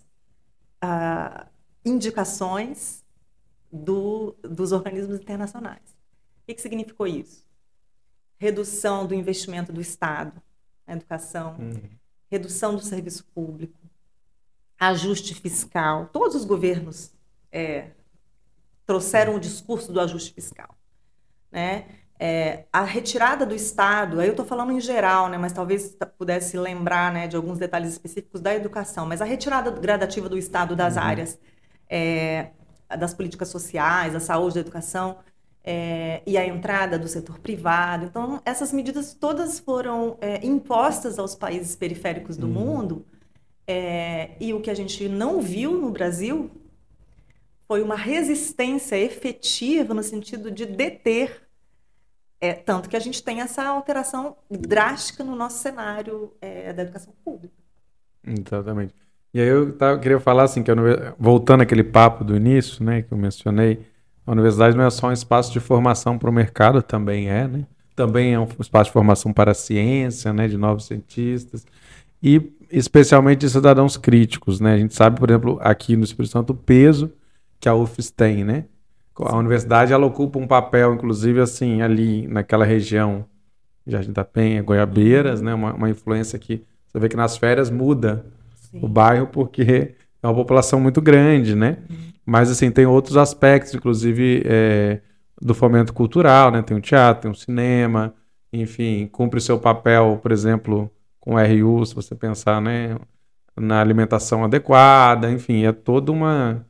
[1.84, 3.04] indicações
[3.70, 5.94] do, dos organismos internacionais.
[6.40, 7.44] O que, que significou isso?
[8.38, 10.32] Redução do investimento do Estado
[10.86, 11.90] na educação, uhum.
[12.30, 13.78] redução do serviço público,
[14.78, 16.06] ajuste fiscal.
[16.12, 17.10] Todos os governos
[17.50, 17.88] é,
[18.86, 20.68] trouxeram o discurso do ajuste fiscal.
[21.50, 21.86] Né?
[22.18, 26.56] É, a retirada do Estado, aí eu estou falando em geral, né, mas talvez pudesse
[26.56, 30.96] lembrar né, de alguns detalhes específicos da educação, mas a retirada gradativa do Estado das
[30.96, 31.02] uhum.
[31.02, 31.38] áreas
[31.88, 32.48] é,
[32.98, 35.18] das políticas sociais, da saúde, da educação,
[35.62, 38.06] é, e a entrada do setor privado.
[38.06, 42.52] Então, essas medidas todas foram é, impostas aos países periféricos do uhum.
[42.52, 43.06] mundo,
[43.68, 46.50] é, e o que a gente não viu no Brasil
[47.68, 51.48] foi uma resistência efetiva no sentido de deter
[52.40, 57.12] é, tanto que a gente tem essa alteração drástica no nosso cenário é, da educação
[57.24, 57.54] pública.
[58.24, 58.94] Exatamente.
[59.34, 60.70] E aí eu, tava, eu queria falar assim, que
[61.18, 63.80] voltando àquele papo do início, né, que eu mencionei,
[64.26, 67.66] a universidade não é só um espaço de formação para o mercado, também é, né?
[67.96, 71.66] Também é um espaço de formação para a ciência, né, de novos cientistas
[72.22, 74.74] e especialmente de cidadãos críticos, né?
[74.74, 77.12] A gente sabe, por exemplo, aqui no Espírito Santo o peso
[77.60, 78.64] que a UFES tem, né?
[79.20, 83.24] A universidade ela ocupa um papel, inclusive, assim, ali naquela região,
[83.86, 85.52] Jardim da Penha, Goiabeiras, né?
[85.52, 88.78] Uma, uma influência que você vê que nas férias muda Sim.
[88.80, 91.78] o bairro porque é uma população muito grande, né?
[91.90, 91.96] Uhum.
[92.24, 95.00] Mas, assim, tem outros aspectos, inclusive, é,
[95.40, 96.62] do fomento cultural, né?
[96.62, 98.14] Tem um teatro, tem um cinema,
[98.52, 100.90] enfim, cumpre seu papel, por exemplo,
[101.28, 102.96] o RU, se você pensar, né?
[103.54, 106.64] Na alimentação adequada, enfim, é toda uma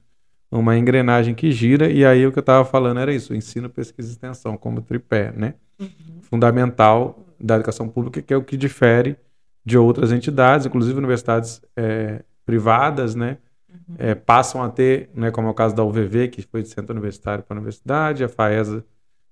[0.50, 4.08] uma engrenagem que gira, e aí o que eu estava falando era isso, ensino, pesquisa
[4.08, 5.54] e extensão, como tripé, né?
[5.78, 6.22] Uhum.
[6.22, 9.16] Fundamental da educação pública, que é o que difere
[9.62, 13.36] de outras entidades, inclusive universidades é, privadas, né?
[13.70, 13.96] Uhum.
[13.98, 16.94] É, passam a ter, né, como é o caso da UVV, que foi de centro
[16.94, 18.82] universitário para universidade, a FAESA,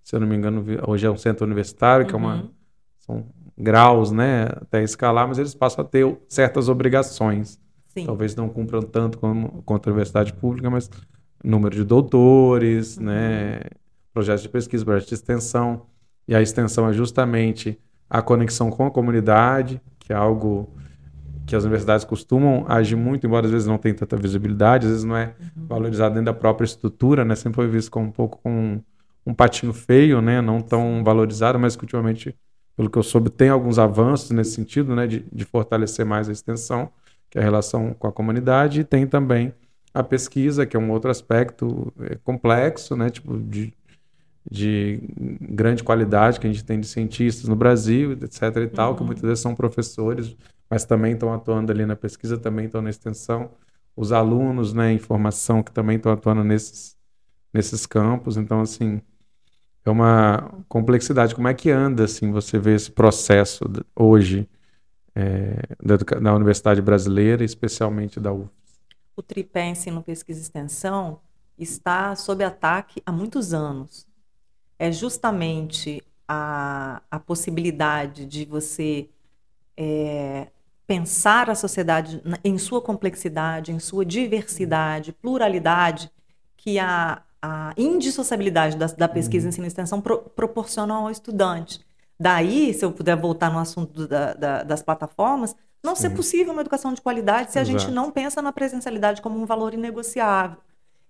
[0.03, 2.09] se eu não me engano, hoje é um centro universitário, uhum.
[2.11, 2.51] que é uma, uhum.
[2.99, 7.59] são graus, né, até escalar, mas eles passam a ter certas obrigações.
[7.89, 8.05] Sim.
[8.05, 10.91] Talvez não cumpram tanto como contra a universidade pública, mas
[11.43, 13.05] número de doutores, uhum.
[13.05, 13.61] né,
[14.13, 15.83] projetos de pesquisa, projetos de extensão.
[16.29, 17.79] E a extensão é justamente
[18.11, 20.69] a conexão com a comunidade, que é algo
[21.47, 25.05] que as universidades costumam agir muito, embora às vezes não tenha tanta visibilidade, às vezes
[25.05, 25.67] não é uhum.
[25.67, 27.37] valorizado dentro da própria estrutura, né?
[27.37, 28.83] Sempre foi visto como um pouco com um,
[29.25, 30.41] um patinho feio, né?
[30.41, 32.35] Não tão valorizado, mas que ultimamente,
[32.77, 35.07] pelo que eu soube, tem alguns avanços nesse sentido, né?
[35.07, 36.91] De, de fortalecer mais a extensão
[37.31, 39.53] que é a relação com a comunidade, e tem também
[39.93, 43.73] a pesquisa, que é um outro aspecto é, complexo, né, tipo de,
[44.51, 45.01] de
[45.41, 48.97] grande qualidade que a gente tem de cientistas no Brasil, etc e tal, uhum.
[48.97, 50.37] que muitas vezes são professores,
[50.69, 53.51] mas também estão atuando ali na pesquisa, também estão na extensão,
[53.97, 56.97] os alunos, né, em formação que também estão atuando nesses,
[57.53, 59.01] nesses campos, então assim,
[59.89, 61.35] é uma complexidade.
[61.35, 64.49] Como é que anda, assim, você vê esse processo hoje
[65.15, 68.51] é, da, da, Universidade Brasileira, especialmente da UFS?
[69.17, 71.21] O tripé ensino, pesquisa e extensão
[71.59, 74.07] está sob ataque há muitos anos.
[74.79, 79.09] É justamente a, a possibilidade de você
[79.77, 80.49] é,
[80.87, 86.11] pensar a sociedade em sua complexidade, em sua diversidade, pluralidade,
[86.57, 89.49] que a, a indissociabilidade da, da pesquisa, uhum.
[89.51, 91.81] ensino e extensão pro, proporciona ao estudante.
[92.19, 96.63] Daí, se eu puder voltar no assunto da, da, das plataformas, não ser possível uma
[96.63, 100.59] educação de qualidade se a gente não pensa na presencialidade como um valor inegociável.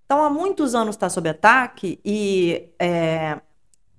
[0.05, 3.41] Então, há muitos anos está sob ataque e é,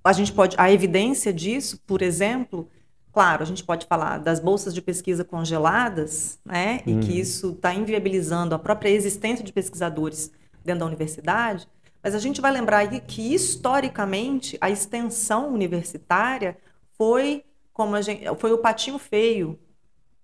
[0.03, 2.67] a gente pode, a evidência disso, por exemplo,
[3.11, 7.17] claro, a gente pode falar das bolsas de pesquisa congeladas, né, e que uhum.
[7.17, 10.31] isso está inviabilizando a própria existência de pesquisadores
[10.63, 11.67] dentro da universidade.
[12.01, 16.57] Mas a gente vai lembrar que historicamente a extensão universitária
[16.97, 19.57] foi como a gente, foi o patinho feio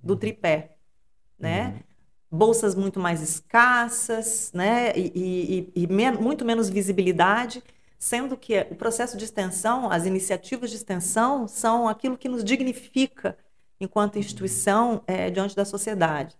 [0.01, 0.77] do tripé,
[1.39, 1.67] né?
[1.67, 2.37] Uhum.
[2.37, 4.91] Bolsas muito mais escassas, né?
[4.95, 7.63] E, e, e, e men muito menos visibilidade,
[7.97, 13.37] sendo que o processo de extensão, as iniciativas de extensão são aquilo que nos dignifica
[13.79, 16.35] enquanto instituição é, diante da sociedade.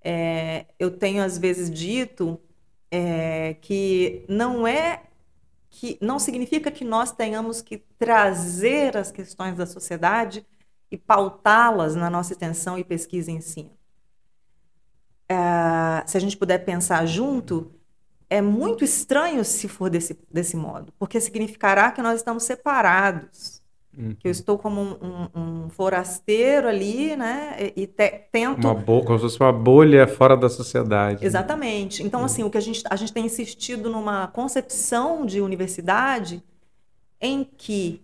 [0.00, 2.40] É, eu tenho às vezes dito
[2.92, 5.04] é, que não é
[5.70, 10.46] que não significa que nós tenhamos que trazer as questões da sociedade
[10.90, 13.70] e pautá-las na nossa extensão e pesquisa e ensino.
[15.26, 17.72] É, se a gente puder pensar junto,
[18.28, 23.61] é muito estranho se for desse, desse modo, porque significará que nós estamos separados
[23.96, 24.14] Uhum.
[24.18, 27.72] Que eu estou como um, um, um forasteiro ali, né?
[27.76, 28.66] E, te, tento.
[28.66, 31.24] Uma bolha, como se fosse uma bolha fora da sociedade.
[31.24, 32.02] Exatamente.
[32.02, 32.26] Então, uhum.
[32.26, 36.42] assim, o que a gente, a gente tem insistido numa concepção de universidade
[37.20, 38.02] em que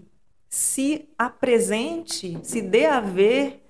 [0.49, 3.65] se apresente, se dê a ver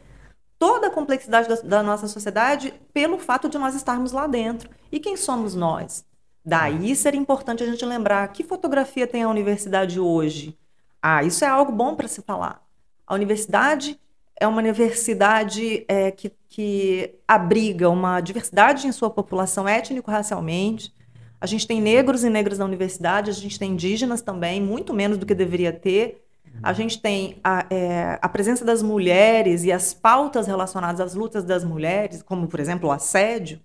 [0.58, 4.68] toda a complexidade da, da, nossa sociedade pelo fato de nós estarmos lá dentro.
[4.90, 6.04] E quem somos nós?
[6.44, 10.56] Daí seria importante a gente lembrar que fotografia tem a universidade hoje.
[11.02, 12.62] Ah, isso é algo bom para se falar.
[13.06, 13.98] A universidade
[14.40, 20.94] é uma universidade é, que, que abriga uma diversidade em sua população étnico-racialmente.
[21.40, 25.18] A gente tem negros e negras na universidade, a gente tem indígenas também, muito menos
[25.18, 26.24] do que deveria ter.
[26.62, 31.44] A gente tem a, é, a, presença das mulheres e as pautas relacionadas às lutas
[31.44, 33.60] das mulheres, como, por exemplo, o assédio.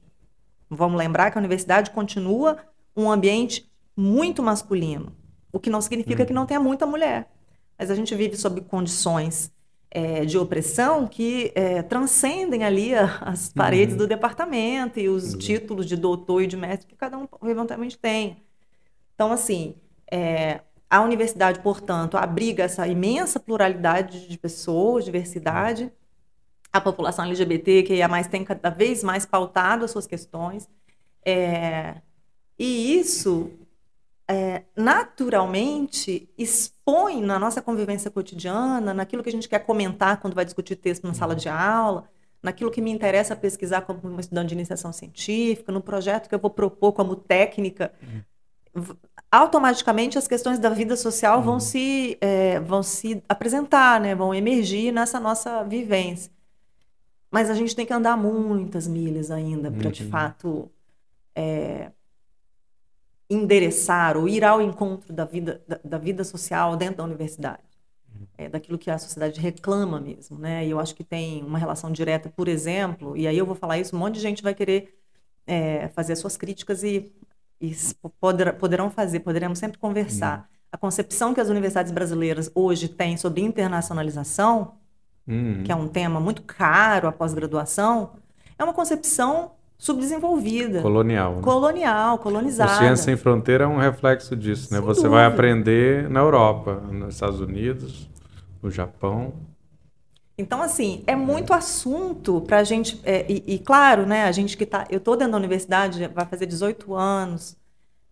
[0.69, 2.57] Vamos lembrar que a universidade continua
[2.95, 5.15] um ambiente muito masculino,
[5.53, 7.29] o que não significa que não tenha muita mulher.
[7.77, 9.51] Mas a gente vive sob condições
[9.91, 13.99] é, de opressão que é, transcendem ali a, as paredes uhum.
[13.99, 15.39] do departamento e os uhum.
[15.39, 18.43] títulos de doutor e de mestre que cada um eventualmente tem.
[19.13, 19.75] Então, assim,
[20.11, 25.91] é, a universidade, portanto, abriga essa imensa pluralidade de pessoas, diversidade.
[26.71, 30.67] A população LGBT, que é mais tem cada vez mais pautado as suas questões.
[31.23, 32.01] É,
[32.57, 33.51] e isso,
[34.29, 40.45] é, naturalmente, expõe na nossa convivência cotidiana, naquilo que a gente quer comentar quando vai
[40.45, 42.09] discutir texto na sala de aula,
[42.41, 46.39] naquilo que me interessa pesquisar como uma estudante de iniciação científica, no projeto que eu
[46.39, 47.93] vou propor como técnica
[49.31, 51.59] automaticamente as questões da vida social vão, uhum.
[51.59, 54.15] se, é, vão se apresentar, né?
[54.15, 56.31] vão emergir nessa nossa vivência.
[57.31, 60.09] Mas a gente tem que andar muitas milhas ainda para, de uhum.
[60.09, 60.71] fato,
[61.35, 61.91] é,
[63.33, 67.61] endereçar ou ir ao encontro da vida, da, da vida social dentro da universidade.
[68.37, 70.65] É, daquilo que a sociedade reclama mesmo, né?
[70.65, 73.77] E eu acho que tem uma relação direta, por exemplo, e aí eu vou falar
[73.77, 74.97] isso, um monte de gente vai querer
[75.45, 77.11] é, fazer as suas críticas e
[77.63, 77.73] e
[78.19, 80.39] poder, poderão fazer, poderemos sempre conversar.
[80.39, 80.43] Uhum.
[80.73, 84.73] A concepção que as universidades brasileiras hoje têm sobre internacionalização,
[85.25, 85.63] uhum.
[85.63, 88.11] que é um tema muito caro a pós-graduação,
[88.59, 90.81] é uma concepção subdesenvolvida.
[90.81, 91.35] Colonial.
[91.35, 91.41] Né?
[91.41, 92.73] Colonial, colonizada.
[92.73, 94.79] O Ciência Sem Fronteira é um reflexo disso, né?
[94.79, 95.15] Sem Você dúvida.
[95.15, 98.09] vai aprender na Europa, nos Estados Unidos,
[98.61, 99.33] no Japão.
[100.37, 102.99] Então, assim, é muito assunto para a gente.
[103.03, 104.85] É, e, e, claro, né, a gente que está.
[104.89, 107.55] Eu estou dentro da universidade, vai fazer 18 anos.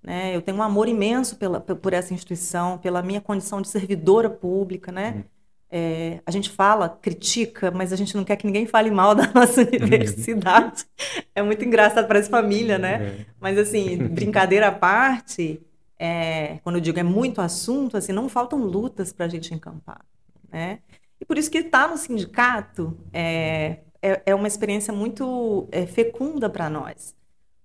[0.04, 4.30] Né, eu tenho um amor imenso pela, por essa instituição, pela minha condição de servidora
[4.30, 4.92] pública.
[4.92, 5.14] Né?
[5.16, 5.24] Uhum.
[5.74, 9.32] É, a gente fala, critica, mas a gente não quer que ninguém fale mal da
[9.34, 10.86] nossa universidade.
[11.34, 12.94] é muito engraçado para essa família, né?
[13.22, 13.26] É.
[13.40, 15.62] Mas, assim, brincadeira à parte,
[15.98, 20.04] é, quando eu digo é muito assunto, assim, não faltam lutas para a gente encampar.
[20.52, 20.80] Né?
[21.20, 26.50] E por isso que estar no sindicato é, é, é uma experiência muito é, fecunda
[26.50, 27.16] para nós,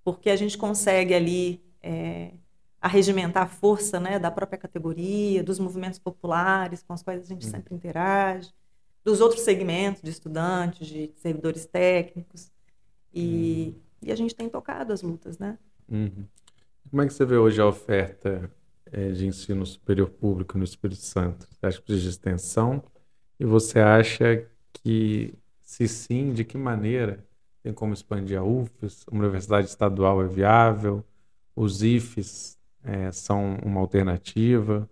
[0.04, 1.60] porque a gente consegue ali
[2.80, 7.24] é, arregimentar a força né, da própria categoria, dos movimentos populares com os quais a
[7.24, 7.50] gente uhum.
[7.50, 8.52] sempre interage,
[9.04, 12.50] dos outros segmentos de estudantes, de servidores técnicos,
[13.12, 13.82] e, uhum.
[14.02, 15.58] e a gente tem tocado as lutas, né?
[15.88, 16.26] Uhum.
[16.90, 18.50] Como é que você vê hoje a oferta
[18.92, 21.46] é, de ensino superior público no Espírito Santo?
[21.50, 22.82] Você acha que precisa de extensão?
[23.38, 27.24] E você acha que, se sim, de que maneira
[27.62, 29.04] tem como expandir a UFES?
[29.10, 31.04] Uma universidade estadual é viável?
[31.54, 32.55] Os IFES
[32.86, 34.88] é, são uma alternativa?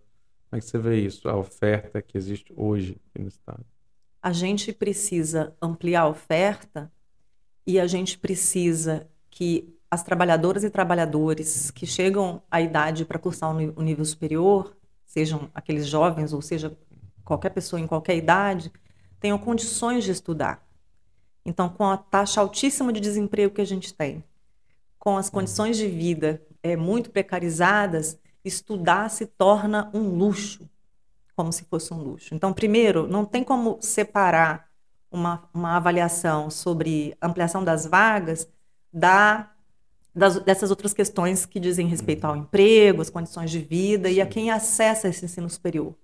[0.51, 3.65] Como é que você vê isso, a oferta que existe hoje no Estado?
[4.21, 6.93] A gente precisa ampliar a oferta
[7.67, 13.55] e a gente precisa que as trabalhadoras e trabalhadores que chegam à idade para cursar
[13.55, 16.77] o nível superior, sejam aqueles jovens ou seja
[17.25, 18.73] qualquer pessoa em qualquer idade,
[19.21, 20.67] tenham condições de estudar.
[21.45, 24.25] Então, com a taxa altíssima de desemprego que a gente tem,
[24.99, 30.66] com as condições de vida é, muito precarizadas, estudar se torna um luxo,
[31.37, 32.35] como se fosse um luxo.
[32.35, 34.66] Então, primeiro, não tem como separar
[35.11, 38.48] uma, uma avaliação sobre ampliação das vagas
[38.90, 39.50] da,
[40.14, 44.27] das, dessas outras questões que dizem respeito ao emprego, às condições de vida e a
[44.27, 45.94] quem acessa esse ensino superior.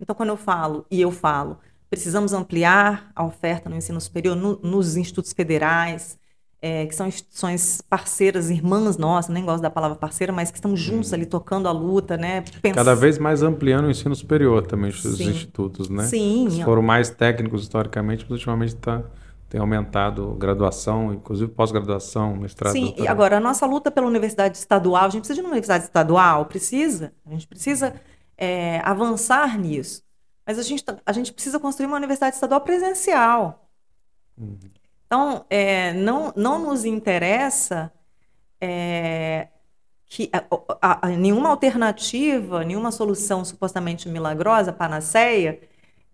[0.00, 4.58] Então, quando eu falo, e eu falo, precisamos ampliar a oferta no ensino superior no,
[4.62, 6.18] nos institutos federais,
[6.60, 10.76] é, que são instituições parceiras, irmãs nossas, nem gosto da palavra parceira, mas que estão
[10.76, 12.42] juntos ali tocando a luta, né?
[12.60, 12.74] Pens...
[12.74, 15.30] Cada vez mais ampliando o ensino superior também, os Sim.
[15.30, 16.04] institutos, né?
[16.04, 16.46] Sim.
[16.46, 19.02] Eles foram mais técnicos historicamente, mas ultimamente está
[19.48, 22.72] tem aumentado graduação, inclusive pós-graduação, mestrado.
[22.72, 23.06] Sim, doutorado.
[23.06, 26.44] e agora a nossa luta pela universidade estadual, a gente precisa de uma universidade estadual,
[26.44, 27.94] precisa, a gente precisa
[28.36, 30.02] é, avançar nisso.
[30.46, 33.70] Mas a gente, tá, a gente precisa construir uma universidade estadual presencial.
[34.36, 34.58] Uhum.
[35.08, 37.90] Então, é, não, não nos interessa
[38.60, 39.48] é,
[40.04, 40.30] que
[40.82, 45.60] a, a, nenhuma alternativa, nenhuma solução supostamente milagrosa, panaceia,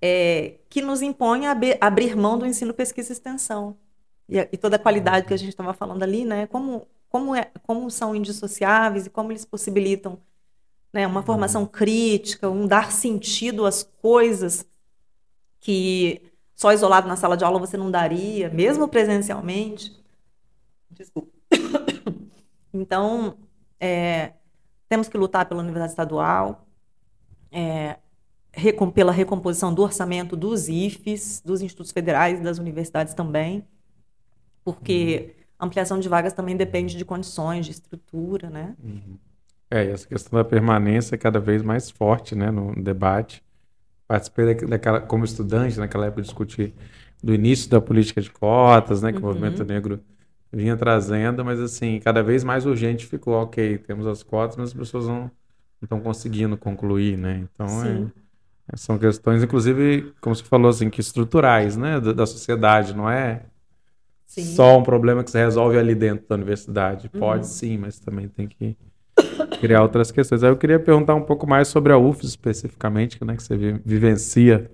[0.00, 3.76] é, que nos imponha abrir, abrir mão do ensino, pesquisa e extensão.
[4.28, 6.46] E, e toda a qualidade que a gente estava falando ali, né?
[6.46, 10.20] Como, como, é, como são indissociáveis e como eles possibilitam
[10.92, 14.64] né, uma formação crítica, um dar sentido às coisas
[15.58, 16.22] que
[16.54, 19.92] só isolado na sala de aula você não daria, mesmo presencialmente.
[20.90, 21.32] Desculpa.
[22.76, 23.36] Então,
[23.78, 24.32] é,
[24.88, 26.66] temos que lutar pela universidade estadual,
[27.52, 27.98] é,
[28.52, 33.64] recom, pela recomposição do orçamento dos IFES, dos institutos federais e das universidades também,
[34.64, 35.66] porque uhum.
[35.66, 38.74] ampliação de vagas também depende de condições, de estrutura, né?
[38.82, 39.18] Uhum.
[39.70, 43.43] É, essa questão da permanência é cada vez mais forte, né, no debate.
[44.14, 46.72] Participei daquela, como estudante, naquela época, discutir
[47.20, 49.24] do início da política de cotas, né, que uhum.
[49.24, 49.98] o movimento negro
[50.52, 54.72] vinha trazendo, mas assim, cada vez mais urgente ficou, ok, temos as cotas, mas as
[54.72, 55.28] pessoas não
[55.82, 57.44] estão conseguindo concluir, né?
[57.52, 58.12] Então,
[58.72, 63.10] é, são questões, inclusive, como você falou, assim, que estruturais, né, da, da sociedade, não
[63.10, 63.42] é
[64.28, 64.44] sim.
[64.44, 67.08] só um problema que se resolve ali dentro da universidade.
[67.08, 67.50] Pode uhum.
[67.52, 68.76] sim, mas também tem que
[69.64, 70.44] criar outras questões.
[70.44, 74.70] Aí eu queria perguntar um pouco mais sobre a UFS especificamente, né, que você vivencia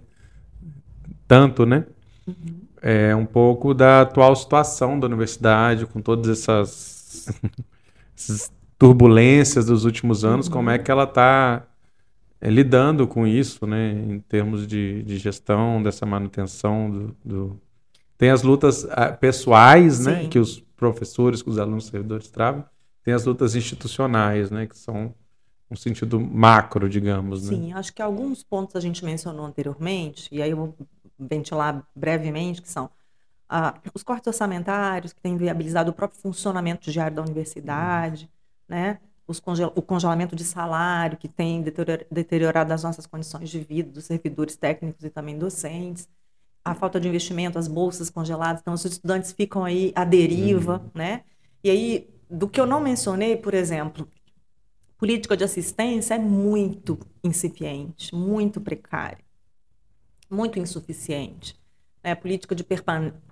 [1.28, 1.84] tanto, né?
[2.26, 2.34] Uhum.
[2.82, 7.28] É um pouco da atual situação da universidade, com todas essas,
[8.16, 10.52] essas turbulências dos últimos anos, uhum.
[10.52, 11.66] como é que ela está
[12.40, 17.60] é, lidando com isso, né, em termos de, de gestão dessa manutenção do, do...
[18.18, 20.22] tem as lutas ah, pessoais, né, Sim.
[20.22, 22.64] né, que os professores, que os alunos, servidores travam,
[23.04, 25.14] tem as lutas institucionais, né, que são
[25.70, 27.48] um sentido macro, digamos.
[27.48, 27.56] Né?
[27.56, 30.76] Sim, acho que alguns pontos a gente mencionou anteriormente, e aí eu vou
[31.18, 32.90] ventilar brevemente, que são
[33.48, 38.30] ah, os cortes orçamentários, que têm viabilizado o próprio funcionamento diário da universidade,
[38.68, 38.98] né?
[39.38, 41.62] Congel o congelamento de salário, que tem
[42.10, 46.08] deteriorado as nossas condições de vida dos servidores técnicos e também docentes,
[46.64, 50.90] a falta de investimento, as bolsas congeladas, então os estudantes ficam aí à deriva, uhum.
[50.94, 51.22] né?
[51.62, 54.08] E aí do que eu não mencionei, por exemplo,
[54.96, 59.24] política de assistência é muito incipiente, muito precária,
[60.30, 61.58] muito insuficiente.
[62.04, 62.14] Né?
[62.14, 62.64] Política de,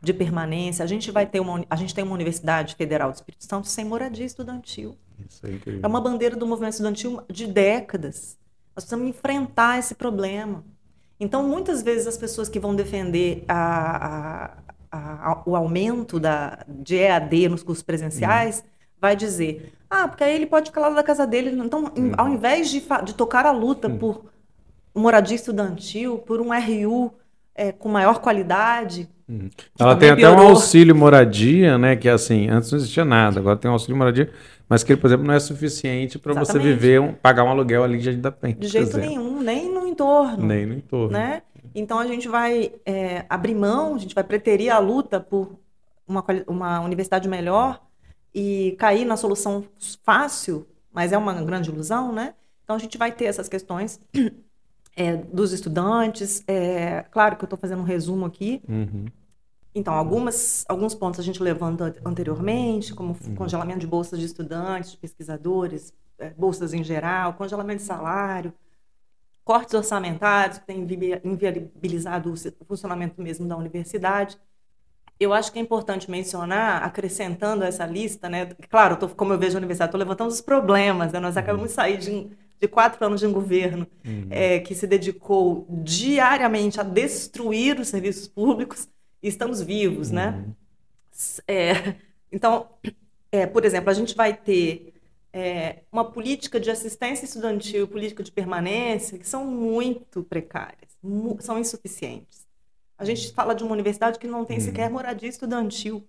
[0.02, 3.44] de permanência, a gente vai ter uma, a gente tem uma universidade federal do Espírito
[3.44, 4.98] Santo sem moradia estudantil.
[5.44, 8.36] É, é uma bandeira do movimento estudantil de décadas.
[8.74, 10.64] Nós precisamos enfrentar esse problema.
[11.20, 14.54] Então, muitas vezes as pessoas que vão defender a,
[14.90, 20.24] a, a, o aumento da, de EAD nos cursos presenciais hum vai dizer: ah, porque
[20.24, 21.50] aí ele pode ficar lá da casa dele.
[21.50, 22.12] Então, uhum.
[22.16, 23.98] ao invés de, de tocar a luta uhum.
[23.98, 24.24] por
[24.94, 27.12] moradia estudantil, por um RU
[27.54, 29.08] é, com maior qualidade.
[29.28, 29.48] Uhum.
[29.78, 30.44] Ela tem até piorou.
[30.44, 31.96] um auxílio moradia, né?
[31.96, 34.30] Que assim, antes não existia nada, agora tem um auxílio moradia,
[34.68, 37.98] mas que, por exemplo, não é suficiente para você viver, um, pagar um aluguel ali
[37.98, 38.54] de ainda tem.
[38.54, 39.08] De jeito exemplo.
[39.08, 40.46] nenhum, nem no entorno.
[40.46, 41.10] Nem no entorno.
[41.10, 41.42] Né?
[41.74, 45.58] Então a gente vai é, abrir mão, a gente vai preterir a luta por
[46.06, 47.80] uma, uma universidade melhor
[48.38, 49.64] e cair na solução
[50.04, 52.34] fácil, mas é uma grande ilusão, né?
[52.62, 54.00] Então a gente vai ter essas questões
[54.96, 56.44] é, dos estudantes.
[56.46, 58.62] É, claro que eu estou fazendo um resumo aqui.
[58.68, 59.06] Uhum.
[59.74, 63.34] Então, algumas, alguns pontos a gente levanta anteriormente, como uhum.
[63.34, 68.52] congelamento de bolsas de estudantes, de pesquisadores, é, bolsas em geral, congelamento de salário,
[69.44, 70.86] cortes orçamentários que têm
[71.24, 74.38] inviabilizado o funcionamento mesmo da universidade
[75.18, 78.46] eu acho que é importante mencionar, acrescentando essa lista, né?
[78.68, 81.18] Claro, tô, como eu vejo a universidade, estou levantando os problemas, né?
[81.18, 81.40] Nós uhum.
[81.40, 84.28] acabamos de sair de, de quatro anos de um governo uhum.
[84.30, 88.88] é, que se dedicou diariamente a destruir os serviços públicos
[89.22, 90.30] e estamos vivos, né?
[90.30, 90.42] uhum.
[90.42, 90.54] né?
[91.48, 91.94] É,
[92.30, 92.68] então,
[93.32, 94.94] é, por exemplo, a gente vai ter
[95.32, 101.58] é, uma política de assistência estudantil, política de permanência, que são muito precárias, mu são
[101.58, 102.37] insuficientes.
[102.98, 104.94] A gente fala de uma universidade que não tem sequer uhum.
[104.94, 106.06] moradia estudantil.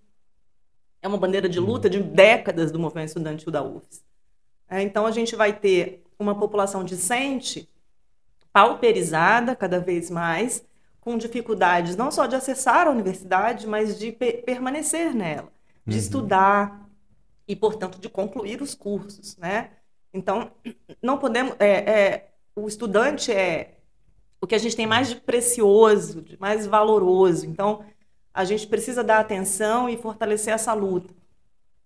[1.02, 4.04] É uma bandeira de luta de décadas do movimento estudantil da UFES.
[4.68, 7.70] É, então, a gente vai ter uma população discente,
[8.52, 10.66] pauperizada cada vez mais,
[11.00, 15.50] com dificuldades não só de acessar a universidade, mas de pe permanecer nela,
[15.86, 16.02] de uhum.
[16.02, 16.90] estudar
[17.48, 19.38] e, portanto, de concluir os cursos.
[19.38, 19.70] Né?
[20.14, 20.52] Então,
[21.02, 21.56] não podemos.
[21.60, 23.79] É, é, o estudante é
[24.42, 27.46] o que a gente tem mais de precioso, de mais valoroso.
[27.46, 27.84] Então,
[28.34, 31.14] a gente precisa dar atenção e fortalecer essa luta.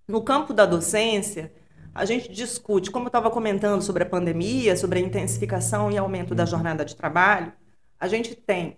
[0.07, 1.51] No campo da docência,
[1.95, 6.35] a gente discute, como eu estava comentando sobre a pandemia, sobre a intensificação e aumento
[6.35, 7.53] da jornada de trabalho,
[7.99, 8.75] A gente tem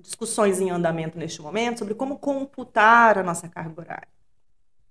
[0.00, 4.08] discussões em andamento neste momento sobre como computar a nossa carga horária.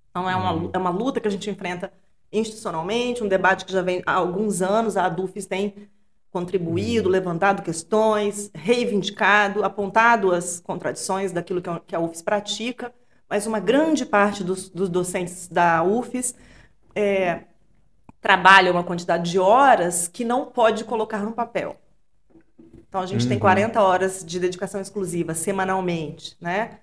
[0.10, 0.70] Então, é uma, uhum.
[0.72, 1.92] é uma luta que a gente enfrenta
[2.32, 5.90] institucionalmente, um debate que já vem há alguns anos, a ADUFES tem
[6.36, 7.14] contribuído, uhum.
[7.14, 12.94] levantado questões, reivindicado, apontado as contradições daquilo que a UFES pratica,
[13.30, 16.36] mas uma grande parte dos, dos docentes da UFES
[16.94, 17.44] é,
[18.20, 21.78] trabalha uma quantidade de horas que não pode colocar no papel.
[22.90, 23.30] Então, a gente uhum.
[23.30, 26.80] tem 40 horas de dedicação exclusiva semanalmente, né?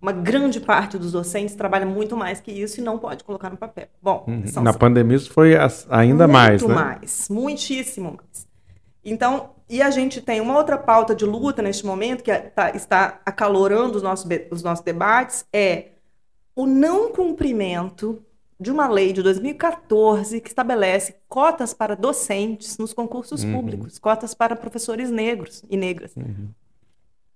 [0.00, 3.56] Uma grande parte dos docentes trabalha muito mais que isso e não pode colocar no
[3.56, 3.88] papel.
[4.00, 4.62] Bom, uhum.
[4.62, 5.54] na pandemia isso foi
[5.90, 6.68] ainda muito mais, né?
[6.68, 8.51] Muito mais, muitíssimo mais.
[9.04, 12.70] Então, e a gente tem uma outra pauta de luta neste momento, que é, tá,
[12.70, 15.92] está acalorando os nossos, os nossos debates, é
[16.54, 18.22] o não cumprimento
[18.60, 23.54] de uma lei de 2014 que estabelece cotas para docentes nos concursos uhum.
[23.54, 26.14] públicos, cotas para professores negros e negras.
[26.14, 26.50] Uhum.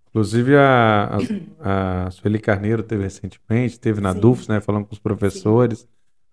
[0.09, 1.19] Inclusive a,
[1.61, 4.21] a, a Sueli Carneiro teve recentemente, teve na Sim.
[4.21, 5.81] DUFS, né, falando com os professores.
[5.81, 5.87] Sim.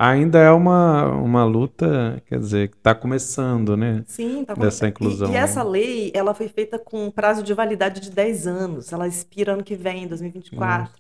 [0.06, 4.04] Ainda é uma, uma luta, quer dizer, que está começando, né?
[4.06, 4.70] Sim, está começando.
[4.70, 5.30] Dessa inclusão.
[5.30, 8.92] E, e, essa lei, ela foi feita com prazo de validade de 10 anos.
[8.92, 10.82] Ela expira ano que vem, em 2024.
[10.82, 10.94] Nossa.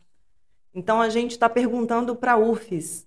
[0.73, 3.05] Então a gente está perguntando para a UFES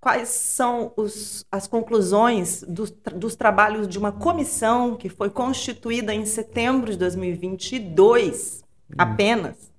[0.00, 6.24] quais são os, as conclusões dos, dos trabalhos de uma comissão que foi constituída em
[6.24, 8.94] setembro de 2022, hum.
[8.96, 9.72] apenas.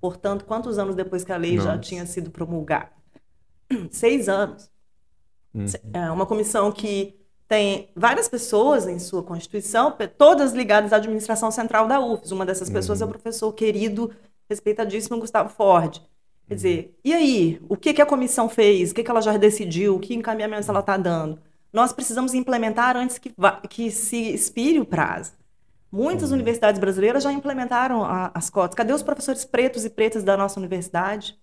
[0.00, 1.68] Portanto, quantos anos depois que a lei Nossa.
[1.68, 2.92] já tinha sido promulgada?
[3.90, 4.74] Seis anos.
[5.56, 5.90] Hum.
[5.92, 7.14] É uma comissão que
[7.48, 12.32] tem várias pessoas em sua constituição, todas ligadas à administração central da UFES.
[12.32, 13.12] Uma dessas pessoas é o uhum.
[13.12, 14.10] professor querido,
[14.48, 16.00] respeitadíssimo Gustavo Ford.
[16.48, 17.60] Quer dizer, e aí?
[17.68, 18.90] O que, que a comissão fez?
[18.90, 19.98] O que, que ela já decidiu?
[19.98, 21.40] Que encaminhamentos ela está dando?
[21.72, 23.34] Nós precisamos implementar antes que,
[23.68, 25.32] que se expire o prazo.
[25.90, 26.36] Muitas uhum.
[26.36, 28.74] universidades brasileiras já implementaram a, as cotas.
[28.74, 31.38] Cadê os professores pretos e pretas da nossa universidade?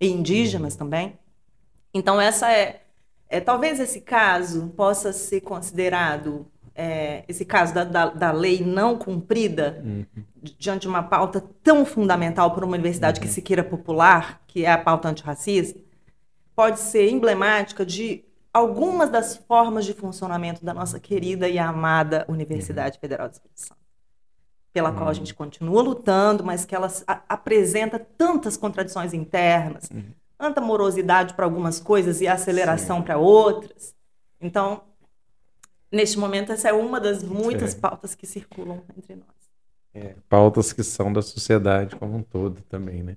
[0.00, 0.78] E indígenas uhum.
[0.78, 1.18] também?
[1.92, 2.82] Então, essa é,
[3.30, 3.40] é.
[3.40, 9.82] Talvez esse caso possa ser considerado é, esse caso da, da, da, lei não cumprida,
[9.84, 10.06] uhum.
[10.58, 13.26] diante de uma pauta tão fundamental para uma universidade uhum.
[13.26, 15.78] que se queira popular, que é a pauta antirracista,
[16.54, 22.96] pode ser emblemática de algumas das formas de funcionamento da nossa querida e amada Universidade
[22.96, 23.00] uhum.
[23.00, 23.80] Federal do Espírito Santo,
[24.72, 25.14] pela qual a uhum.
[25.14, 26.88] gente continua lutando, mas que ela
[27.28, 30.04] apresenta tantas contradições internas, uhum.
[30.40, 33.94] Tanta morosidade para algumas coisas e aceleração para outras.
[34.40, 34.80] Então,
[35.92, 39.28] neste momento, essa é uma das muitas pautas que circulam entre nós.
[39.92, 43.16] É, pautas que são da sociedade como um todo também, né?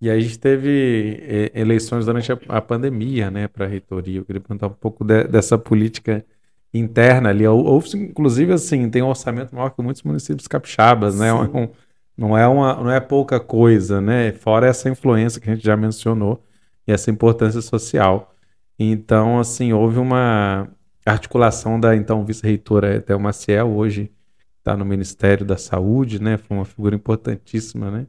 [0.00, 4.20] E aí a gente teve é, eleições durante a, a pandemia, né, para a reitoria.
[4.20, 6.24] Eu queria perguntar um pouco de, dessa política
[6.72, 7.46] interna ali.
[7.46, 11.32] Houve, inclusive, assim, tem um orçamento maior que muitos municípios capixabas, né?
[11.34, 11.68] Um,
[12.16, 14.32] não, é uma, não é pouca coisa, né?
[14.32, 16.42] Fora essa influência que a gente já mencionou
[16.90, 18.34] essa importância social.
[18.78, 20.68] Então, assim, houve uma,
[21.04, 24.10] articulação da então vice-reitora Etel Maciel, hoje
[24.58, 26.36] está no Ministério da Saúde, né?
[26.36, 28.06] Foi uma figura importantíssima, né?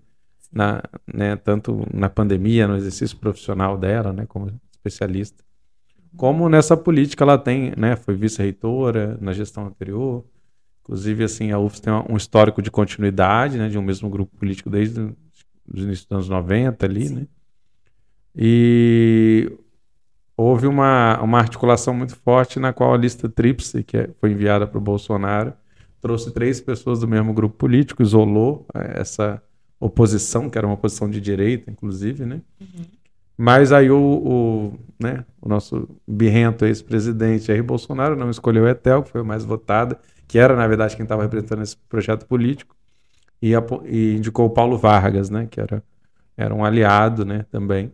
[0.52, 5.42] Na, né, tanto na pandemia, no exercício profissional dela, né, como especialista,
[6.18, 10.26] como nessa política ela tem, né, foi vice-reitora na gestão anterior,
[10.82, 14.70] inclusive assim a UFS tem um histórico de continuidade, né, de um mesmo grupo político
[14.70, 15.00] desde
[15.74, 17.16] os inícios dos anos 90 ali, Sim.
[17.16, 17.28] né,
[18.36, 19.52] e
[20.36, 24.66] houve uma, uma articulação muito forte na qual a lista tríplice, que é, foi enviada
[24.66, 25.54] para o Bolsonaro,
[26.02, 29.42] trouxe três pessoas do mesmo grupo político, isolou é, essa
[29.80, 32.42] oposição, que era uma oposição de direita, inclusive, né?
[32.60, 32.86] Uhum.
[33.38, 39.10] Mas aí o, o, né, o nosso birrento ex-presidente Jair Bolsonaro não escolheu Etel, que
[39.10, 42.76] foi o mais votada, que era, na verdade, quem estava representando esse projeto político,
[43.42, 43.54] e,
[43.86, 45.84] e, indicou o Paulo Vargas, né, que era,
[46.38, 47.92] era um aliado né, também.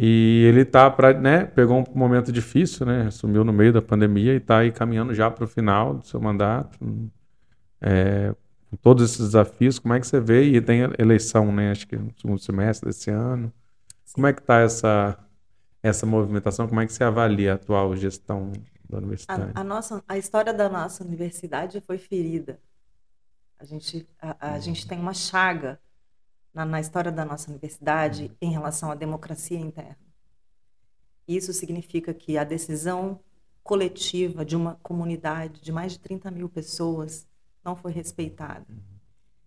[0.00, 4.34] E ele tá para, né, pegou um momento difícil, né, assumiu no meio da pandemia
[4.34, 6.78] e está aí caminhando já para o final do seu mandato.
[7.80, 8.32] É,
[8.70, 10.44] com todos esses desafios, como é que você vê?
[10.44, 13.52] E tem eleição, né, acho que no segundo semestre desse ano.
[14.12, 15.18] Como é que está essa
[15.82, 16.68] essa movimentação?
[16.68, 18.52] Como é que você avalia a atual gestão
[18.88, 19.52] da universidade?
[19.54, 22.60] A, a nossa, a história da nossa universidade foi ferida.
[23.58, 25.80] A gente, a, a gente tem uma chaga
[26.58, 29.96] na, na história da nossa universidade em relação à democracia interna.
[31.26, 33.20] Isso significa que a decisão
[33.62, 37.28] coletiva de uma comunidade de mais de 30 mil pessoas
[37.64, 38.66] não foi respeitada.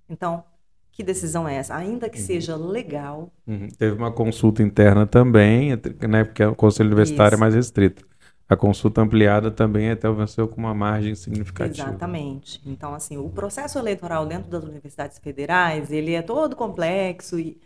[0.07, 0.43] Então,
[0.91, 1.75] que decisão é essa?
[1.75, 2.25] Ainda que uhum.
[2.25, 3.33] seja legal.
[3.45, 3.67] Uhum.
[3.69, 5.71] Teve uma consulta interna também,
[6.07, 7.35] né, porque o conselho universitário é Isso.
[7.35, 8.07] é mais restrito.
[8.51, 11.87] A consulta ampliada também até venceu com uma margem significativa.
[11.87, 12.61] Exatamente.
[12.65, 17.61] Então, assim, o processo eleitoral dentro das universidades federais, ele é todo complexo e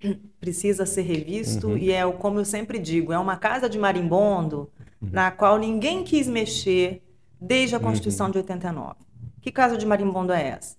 [0.38, 1.76] precisa ser revisto uhum.
[1.76, 4.70] e é, como eu sempre digo, é uma casa de marimbondo
[5.02, 5.08] uhum.
[5.10, 7.02] na qual ninguém quis mexer
[7.40, 7.86] desde a uhum.
[7.86, 8.32] Constituição uhum.
[8.32, 8.94] de 89.
[9.40, 10.76] Que casa de marimbondo é essa?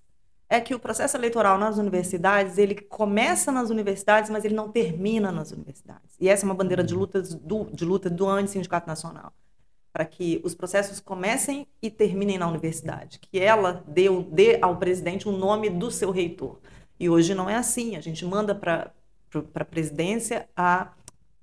[0.47, 5.29] É que o processo eleitoral nas universidades, ele começa nas universidades, mas ele não termina
[5.29, 6.15] nas universidades.
[6.21, 9.33] E essa é uma bandeira de luta do, de luta do Anti-Sindicato Nacional.
[9.91, 13.19] Para que os processos comecem e terminem na universidade.
[13.19, 16.59] Que ela dê, dê ao presidente o nome do seu reitor.
[16.99, 17.95] E hoje não é assim.
[17.95, 18.91] A gente manda para
[19.55, 20.93] a presidência, para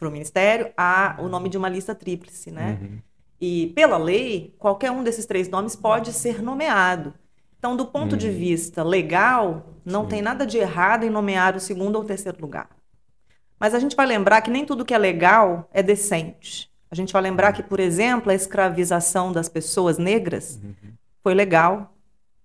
[0.01, 2.79] o ministério, a, o nome de uma lista tríplice, né?
[2.81, 2.99] Uhum.
[3.41, 7.15] E pela lei, qualquer um desses três nomes pode ser nomeado.
[7.59, 8.19] Então, do ponto uhum.
[8.19, 10.09] de vista legal, não Sim.
[10.09, 12.69] tem nada de errado em nomear o segundo ou terceiro lugar.
[13.59, 16.71] Mas a gente vai lembrar que nem tudo que é legal é decente.
[16.91, 20.93] A gente vai lembrar que, por exemplo, a escravização das pessoas negras uhum.
[21.23, 21.95] foi legal.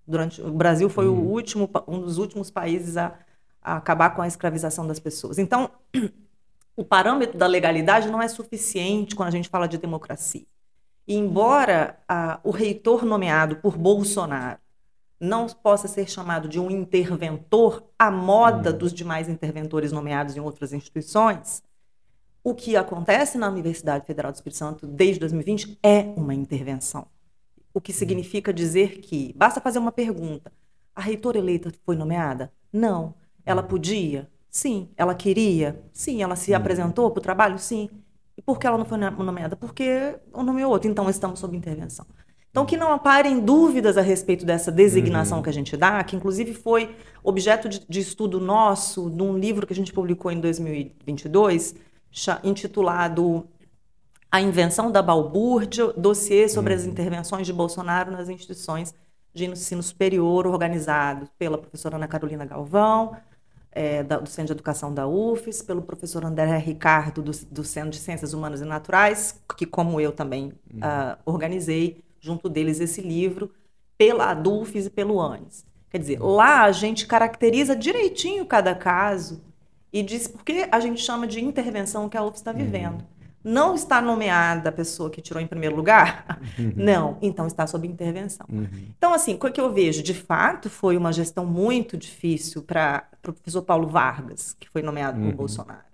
[0.05, 1.31] Durante o Brasil foi o uhum.
[1.31, 3.17] último, um dos últimos países a
[3.63, 5.39] a acabar com a escravização das pessoas.
[5.39, 5.71] Então,
[6.75, 10.45] o parâmetro da legalidade não é suficiente quando a gente fala de democracia.
[11.07, 14.59] E embora a, o reitor nomeado por Bolsonaro
[15.19, 18.77] não possa ser chamado de um interventor à moda uhum.
[18.77, 21.63] dos demais interventores nomeados em outras instituições,
[22.43, 27.07] o que acontece na Universidade Federal do Espírito Santo desde 2020 é uma intervenção.
[27.73, 30.51] O que significa dizer que basta fazer uma pergunta:
[30.95, 32.51] a reitora eleita foi nomeada?
[32.71, 33.15] Não.
[33.45, 34.29] Ela podia?
[34.49, 34.89] Sim.
[34.97, 35.81] Ela queria?
[35.93, 36.21] Sim.
[36.21, 37.57] Ela se apresentou para o trabalho?
[37.57, 37.89] Sim.
[38.37, 39.55] E por que ela não foi nomeada?
[39.55, 40.89] Porque o nome é outro.
[40.89, 42.05] Então, estamos sob intervenção.
[42.49, 45.43] Então, que não aparem dúvidas a respeito dessa designação uhum.
[45.43, 49.73] que a gente dá, que inclusive foi objeto de, de estudo nosso num livro que
[49.73, 51.73] a gente publicou em 2022,
[52.43, 53.47] intitulado
[54.31, 56.79] A Invenção da Balbúrdia, dossiê sobre uhum.
[56.79, 58.93] as intervenções de Bolsonaro nas instituições
[59.33, 63.17] de ensino superior, organizado pela professora Ana Carolina Galvão,
[63.71, 67.89] é, da, do Centro de Educação da UFES, pelo professor André Ricardo, do, do Centro
[67.89, 70.79] de Ciências Humanas e Naturais, que, como eu também uhum.
[70.79, 73.51] uh, organizei, junto deles, esse livro,
[73.97, 75.65] pela ADUFES e pelo ANES.
[75.89, 76.27] Quer dizer, uhum.
[76.35, 79.41] lá a gente caracteriza direitinho cada caso
[79.93, 82.57] e diz por que a gente chama de intervenção que a UFES está uhum.
[82.57, 82.93] vivendo.
[83.01, 83.23] Uhum.
[83.43, 86.39] Não está nomeada a pessoa que tirou em primeiro lugar?
[86.57, 86.73] Uhum.
[86.75, 88.47] Não, então está sob intervenção.
[88.51, 88.67] Uhum.
[88.97, 90.01] Então, assim, o que eu vejo?
[90.01, 95.19] De fato, foi uma gestão muito difícil para o professor Paulo Vargas, que foi nomeado
[95.19, 95.29] uhum.
[95.29, 95.93] por Bolsonaro.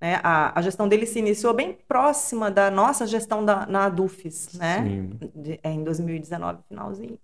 [0.00, 0.18] Né?
[0.22, 5.08] A, a, gestão dele se iniciou bem próxima da nossa gestão da, na ADUFES, né?
[5.34, 7.18] De, é, em 2019, finalzinho.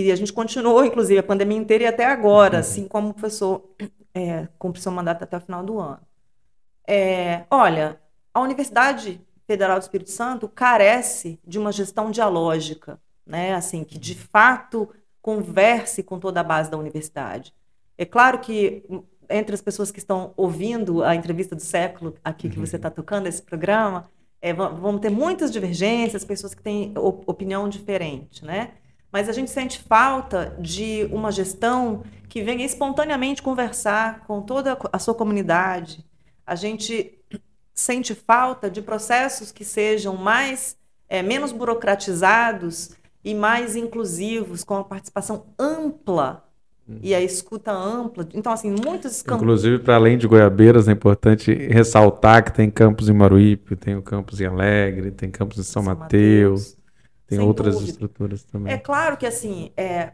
[0.00, 2.60] E a gente continuou, inclusive, a pandemia inteira e até agora, uhum.
[2.60, 3.68] assim como o professor
[4.14, 5.98] é, cumpre seu mandato até o final do ano.
[6.86, 8.00] É, olha,
[8.32, 13.54] a Universidade Federal do Espírito Santo carece de uma gestão dialógica, né?
[13.54, 14.88] Assim, que de fato
[15.20, 17.52] converse com toda a base da universidade.
[17.98, 18.84] É claro que
[19.28, 23.26] entre as pessoas que estão ouvindo a entrevista do século aqui que você está tocando
[23.26, 24.08] esse programa,
[24.40, 28.74] é, vão ter muitas divergências, pessoas que têm opinião diferente, né?
[29.12, 34.98] Mas a gente sente falta de uma gestão que venha espontaneamente conversar com toda a
[34.98, 36.04] sua comunidade.
[36.46, 37.18] A gente
[37.74, 40.76] sente falta de processos que sejam mais
[41.08, 42.90] é, menos burocratizados
[43.24, 46.44] e mais inclusivos, com a participação ampla
[46.88, 46.98] uhum.
[47.02, 48.28] e a escuta ampla.
[48.34, 49.42] Então, assim, muitos campos...
[49.42, 54.02] Inclusive, para além de Goiabeiras, é importante ressaltar que tem campos em Maruípe, tem o
[54.02, 56.77] campus em Alegre, tem campos em São, São Mateus, Mateus,
[57.28, 57.92] tem outras dúvida.
[57.92, 58.72] estruturas também.
[58.72, 60.12] É claro que, assim, é,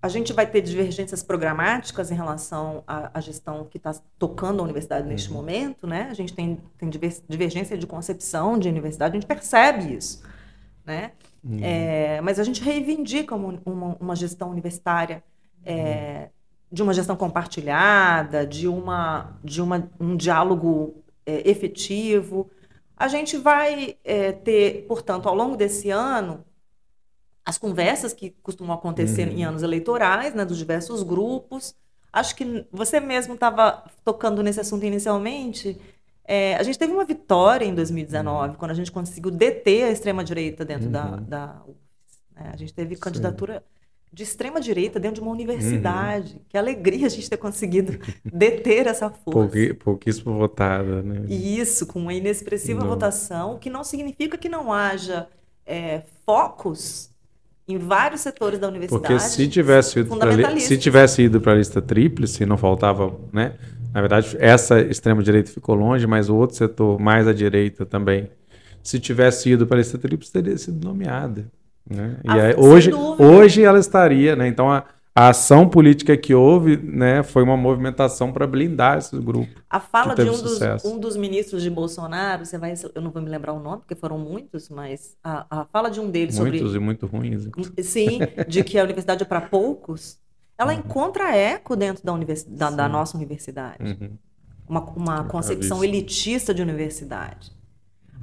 [0.00, 4.62] a gente vai ter divergências programáticas em relação à, à gestão que está tocando a
[4.62, 5.36] universidade neste uhum.
[5.36, 6.08] momento, né?
[6.10, 6.90] A gente tem, tem
[7.26, 10.22] divergência de concepção de universidade, a gente percebe isso,
[10.84, 11.12] né?
[11.42, 11.58] Uhum.
[11.62, 15.24] É, mas a gente reivindica uma, uma, uma gestão universitária
[15.64, 16.28] é,
[16.70, 22.50] de uma gestão compartilhada, de, uma, de uma, um diálogo é, efetivo.
[23.04, 26.42] A gente vai é, ter, portanto, ao longo desse ano,
[27.44, 29.34] as conversas que costumam acontecer uhum.
[29.34, 31.74] em anos eleitorais, né, dos diversos grupos.
[32.10, 35.78] Acho que você mesmo estava tocando nesse assunto inicialmente.
[36.24, 38.54] É, a gente teve uma vitória em 2019, uhum.
[38.54, 40.92] quando a gente conseguiu deter a extrema-direita dentro uhum.
[40.92, 41.62] da, da
[42.34, 42.50] né?
[42.52, 43.64] A gente teve candidatura
[44.14, 46.34] De extrema-direita dentro de uma universidade.
[46.34, 46.40] Uhum.
[46.48, 49.74] Que alegria a gente ter conseguido deter essa força.
[49.82, 51.24] pouquíssimo votada, né?
[51.28, 52.88] Isso, com uma inexpressiva não.
[52.88, 55.26] votação, o que não significa que não haja
[55.66, 57.10] é, focos
[57.66, 59.02] em vários setores da universidade.
[59.02, 63.54] Porque se tivesse ido para se tivesse ido para a lista tríplice, não faltava, né?
[63.92, 68.28] Na verdade, essa extrema direita ficou longe, mas o outro setor mais à direita também
[68.82, 71.50] se tivesse ido para esse tríplice, teria sido nomeada.
[71.88, 72.18] Né?
[72.24, 73.24] E Ah, aí, hoje, dúvida.
[73.24, 74.48] hoje ela estaria, né?
[74.48, 79.60] Então a, a ação política que houve, né, foi uma movimentação para blindar esse grupo.
[79.70, 83.20] A fala de um dos, um dos ministros de Bolsonaro, você vai, eu não vou
[83.22, 86.58] me lembrar o nome, porque foram muitos, mas a, a fala de um deles sobre
[86.58, 87.46] Muitos e muito ruins.
[87.82, 90.18] Sim, de que a universidade é para poucos,
[90.58, 90.80] ela Uhum.
[90.80, 93.82] encontra eco dentro da, universi- da, da nossa universidade.
[93.84, 94.18] Uhum.
[94.66, 95.84] Uma, uma Eu concepção isso.
[95.84, 97.53] elitista de universidade.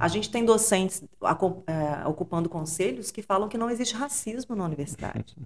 [0.02, 1.00] A gente tem docentes
[1.68, 5.36] é, ocupando conselhos que falam que não existe racismo na universidade.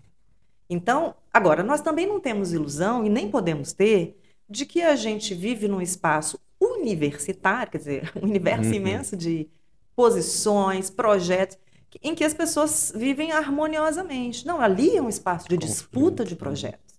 [0.68, 5.34] Então, agora, nós também não temos ilusão e nem podemos ter de que a gente
[5.34, 8.76] vive num espaço universitário, quer dizer, um universo Uhum.
[8.76, 9.46] imenso de
[9.94, 11.58] posições, projetos,
[12.02, 14.46] em que as pessoas vivem harmoniosamente.
[14.46, 16.96] Não, ali é um espaço de disputa de projetos.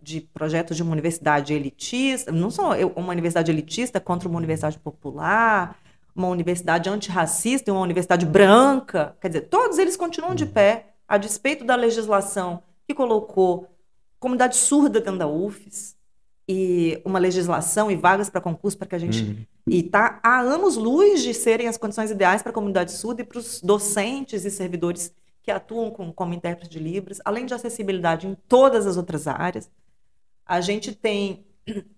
[0.00, 5.76] De projetos de uma universidade elitista, não só uma universidade elitista contra uma universidade popular,
[6.14, 9.16] uma universidade antirracista e uma universidade branca.
[9.20, 13.68] Quer dizer, todos eles continuam de pé, a despeito da legislação que colocou
[14.18, 15.96] comunidade surda dentro da UFES
[16.48, 19.46] e uma legislação e vagas para concurso para que a gente Uhum.
[19.66, 23.38] e está há anos-luz de serem as condições ideais para a comunidade surda e para
[23.38, 28.36] os docentes e servidores que atuam com, como intérprete de Libras, além de acessibilidade em
[28.48, 29.70] todas as outras áreas.
[30.46, 31.44] A gente tem,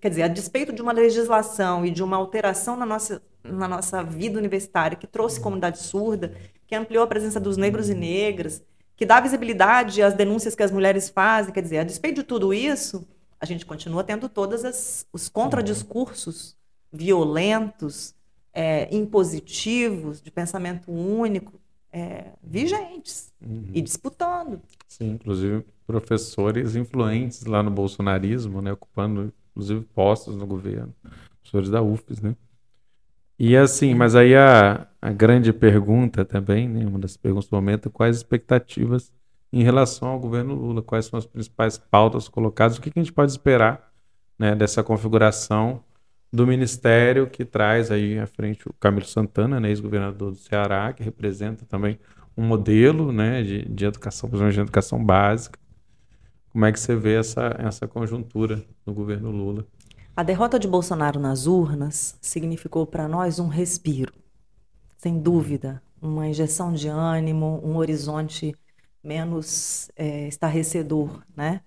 [0.01, 4.03] quer dizer, a despeito de uma legislação e de uma alteração na nossa, na nossa
[4.03, 6.35] vida universitária que trouxe comunidade surda,
[6.67, 8.63] que ampliou a presença dos negros e negras,
[8.97, 12.53] que dá visibilidade às denúncias que as mulheres fazem, quer dizer, a despeito de tudo
[12.55, 13.07] isso,
[13.41, 16.57] a gente continua tendo todos os contradiscursos
[16.93, 18.15] violentos,
[18.53, 21.61] é, impositivos, de pensamento único,
[21.93, 23.71] é, vigentes Uhum.
[23.75, 24.61] e disputando.
[24.89, 30.93] Sim, inclusive professores influentes lá no bolsonarismo, né, ocupando inclusive postos no governo,
[31.41, 32.37] professores da UFES, né?
[33.39, 37.91] E assim, mas aí a, a grande pergunta também, né, uma das perguntas do momento,
[37.91, 39.13] quais expectativas
[39.53, 43.03] em relação ao governo Lula, quais são as principais pautas colocadas, o que que a
[43.03, 43.93] gente pode esperar,
[44.39, 45.83] né, dessa configuração
[46.33, 51.03] do ministério que traz aí à frente o Camilo Santana, né, ex-governador do Ceará, que
[51.03, 51.99] representa também
[52.37, 55.59] um modelo né, de, de educação, principalmente de educação básica.
[56.55, 59.67] Como é que você vê essa, essa conjuntura no governo Lula?
[60.15, 64.13] A derrota de Bolsonaro nas urnas significou para nós um respiro,
[64.97, 68.55] sem dúvida, uma injeção de ânimo, um horizonte
[69.03, 71.61] menos é, estarrecedor, né?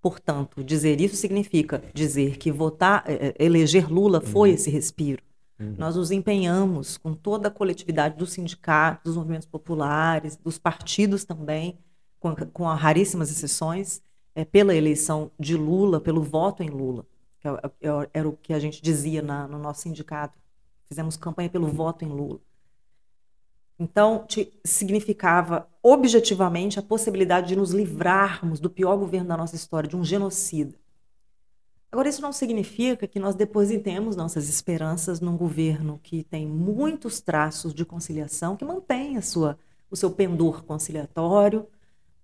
[0.00, 5.22] Portanto, dizer isso significa dizer que votar, é, é, eleger Lula foi esse respiro.
[5.56, 5.76] Uhum.
[5.78, 11.78] Nós nos empenhamos com toda a coletividade dos sindicatos, dos movimentos populares, dos partidos também,
[12.18, 14.02] com, com as raríssimas exceções,
[14.34, 17.06] é, pela eleição de Lula, pelo voto em Lula.
[17.40, 17.52] Que é-
[17.82, 20.38] é- era o que a gente dizia na- no nosso sindicato.
[20.86, 22.40] Fizemos campanha pelo voto em Lula.
[23.78, 24.26] Então,
[24.64, 30.04] significava objetivamente a possibilidade de nos livrarmos do pior governo da nossa história, de um
[30.04, 30.74] genocida.
[31.90, 37.74] Agora, isso não significa que nós depositemos nossas esperanças num governo que tem muitos traços
[37.74, 39.58] de conciliação, que mantém a sua,
[39.90, 41.66] o seu pendor conciliatório,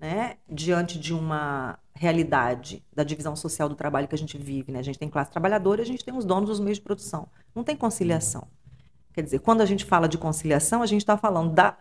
[0.00, 4.70] né, diante de uma realidade da divisão social do trabalho que a gente vive.
[4.70, 4.78] Né?
[4.78, 7.28] A gente tem classe trabalhadora e a gente tem os donos dos meios de produção.
[7.54, 8.46] Não tem conciliação.
[9.12, 11.76] Quer dizer, quando a gente fala de conciliação, a gente está falando da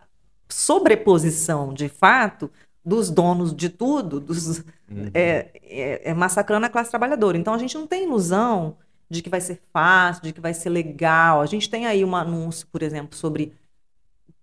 [0.50, 2.50] sobreposição, de fato,
[2.84, 4.64] dos donos de tudo, dos,
[5.14, 7.38] é, é, é massacrando a classe trabalhadora.
[7.38, 8.78] Então a gente não tem ilusão
[9.10, 11.42] de que vai ser fácil, de que vai ser legal.
[11.42, 13.54] A gente tem aí um anúncio, por exemplo, sobre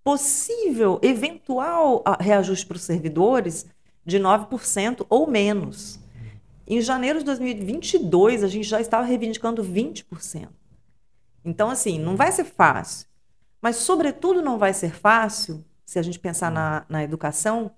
[0.04, 3.66] possível, eventual ah, reajuste para os servidores
[4.04, 5.98] de 9% ou menos.
[6.66, 10.48] Em janeiro de 2022, a gente já estava reivindicando 20%.
[11.42, 13.08] Então, assim, não vai ser fácil.
[13.60, 17.70] Mas, sobretudo, não vai ser fácil, se a gente pensar na, na educação,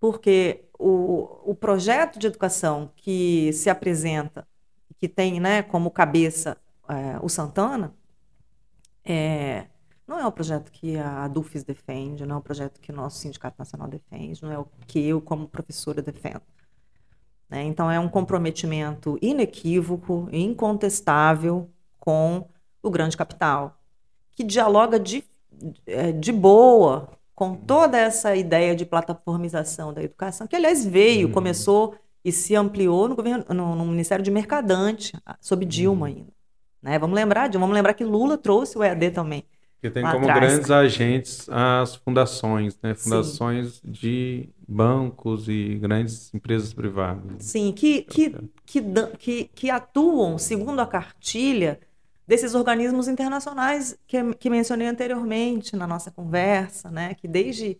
[0.00, 4.46] porque o, o projeto de educação que se apresenta,
[4.96, 6.56] que tem né, como cabeça
[6.88, 7.94] é, o Santana,
[9.04, 9.66] é,
[10.08, 13.18] não é o projeto que a DUFES defende, não é o projeto que o nosso
[13.18, 16.40] Sindicato Nacional defende, não é o que eu, como professora, defendo.
[17.48, 17.62] Né?
[17.64, 22.48] Então, é um comprometimento inequívoco incontestável com
[22.82, 23.78] o grande capital,
[24.32, 25.24] que dialoga de,
[25.86, 31.32] é, de boa com toda essa ideia de plataformização da educação, que, aliás, veio, Uhum.
[31.34, 31.94] começou
[32.24, 36.32] e se ampliou no, governo, no, no Ministério de Mercadante, sob Dilma ainda.
[36.82, 36.98] Né?
[36.98, 39.44] Vamos lembrar, de- vamos lembrar que Lula trouxe o EAD também.
[39.80, 40.52] Que tem como atrás.
[40.52, 42.94] grandes agentes as fundações, né?
[42.94, 47.44] Fundações de bancos e grandes empresas privadas.
[47.44, 48.34] Sim, que, que,
[48.66, 51.78] que, dan- que, que atuam segundo a cartilha
[52.26, 57.78] desses organismos internacionais que, que mencionei anteriormente na nossa conversa, né, que desde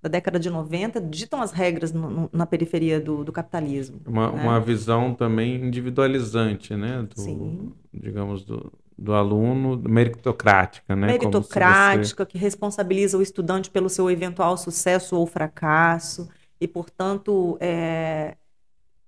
[0.00, 4.00] da década de 90 ditam as regras no, na periferia do, do capitalismo.
[4.06, 4.42] Uma, né?
[4.42, 7.02] uma visão também individualizante, né?
[7.02, 7.72] Do, Sim.
[7.92, 11.06] Digamos, do, do aluno, meritocrática, né?
[11.06, 12.30] Meritocrática, você...
[12.30, 16.28] que responsabiliza o estudante pelo seu eventual sucesso ou fracasso,
[16.60, 18.36] e, portanto, é,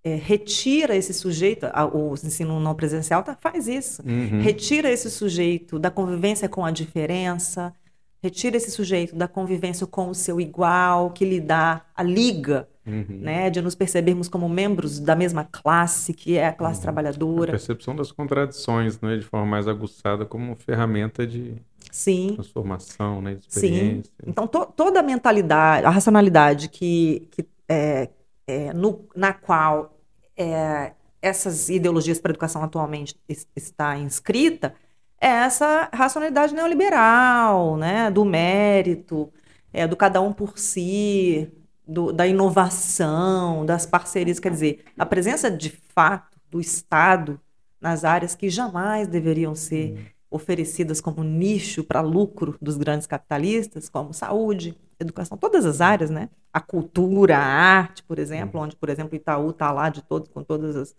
[0.05, 4.41] é, retira esse sujeito, o ensino não presencial tá, faz isso, uhum.
[4.41, 7.75] retira esse sujeito da convivência com a diferença,
[8.23, 13.05] retira esse sujeito da convivência com o seu igual, que lhe dá a liga, uhum.
[13.09, 16.83] né, de nos percebermos como membros da mesma classe, que é a classe uhum.
[16.83, 17.51] trabalhadora.
[17.51, 21.55] A percepção das contradições, né, de forma mais aguçada, como ferramenta de
[21.91, 22.33] Sim.
[22.35, 24.13] transformação, né, de experiência.
[24.23, 24.27] Sim.
[24.27, 28.09] Então, to toda a mentalidade, a racionalidade que, que é,
[28.47, 29.97] é, no, na qual
[30.37, 33.15] é, essas ideologias para a educação atualmente
[33.55, 34.75] está inscrita,
[35.21, 39.31] é essa racionalidade neoliberal, né, do mérito,
[39.73, 41.53] é, do cada um por si,
[41.91, 47.41] do, da inovação, das parcerias, quer dizer, a presença de fato do Estado
[47.81, 50.05] nas áreas que jamais deveriam ser uhum.
[50.31, 56.29] oferecidas como nicho para lucro dos grandes capitalistas, como saúde, educação, todas as áreas, né?
[56.53, 60.45] A cultura, a arte, por exemplo, onde, por exemplo, Itaú está lá de todos, com
[60.45, 60.95] todas as,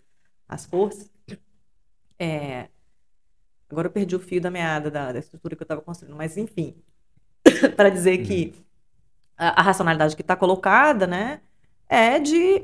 [0.47, 1.09] as forças.
[2.19, 2.67] É...
[3.69, 6.35] Agora eu perdi o fio da meada da, da estrutura que eu estava construindo, mas
[6.35, 6.75] enfim,
[7.77, 8.53] para dizer que
[9.41, 11.41] a, a racionalidade que está colocada, né,
[11.89, 12.63] é de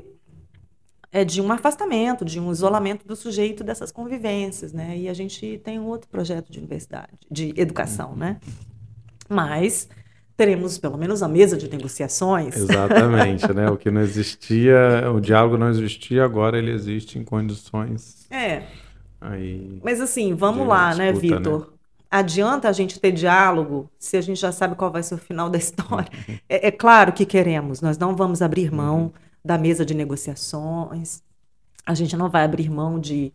[1.10, 4.94] é de um afastamento, de um isolamento do sujeito dessas convivências, né?
[4.94, 8.38] E a gente tem um outro projeto de universidade, de educação, né?
[9.26, 9.88] Mas
[10.36, 12.54] teremos pelo menos a mesa de negociações.
[12.54, 13.70] Exatamente, né?
[13.70, 18.26] O que não existia, o diálogo não existia, agora ele existe em condições.
[18.30, 18.64] É.
[19.18, 21.60] Aí, Mas assim, vamos lá, né, disputa, Vitor?
[21.60, 21.77] né?
[22.10, 25.50] Adianta a gente ter diálogo se a gente já sabe qual vai ser o final
[25.50, 26.10] da história?
[26.48, 29.12] é, é claro que queremos, nós não vamos abrir mão Uhum.
[29.44, 31.22] da mesa de negociações,
[31.86, 33.32] a gente não vai abrir mão de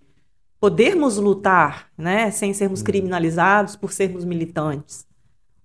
[0.60, 2.86] podermos lutar, né, sem sermos Uhum.
[2.86, 5.06] criminalizados por sermos militantes.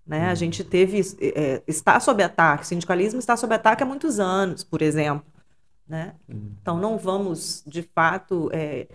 [0.06, 0.26] Né?
[0.30, 4.64] A gente teve é, está sob ataque, o sindicalismo está sob ataque há muitos anos,
[4.64, 5.26] por exemplo.
[5.86, 6.14] Né?
[6.28, 6.52] Uhum.
[6.62, 8.86] Então não vamos de fato é,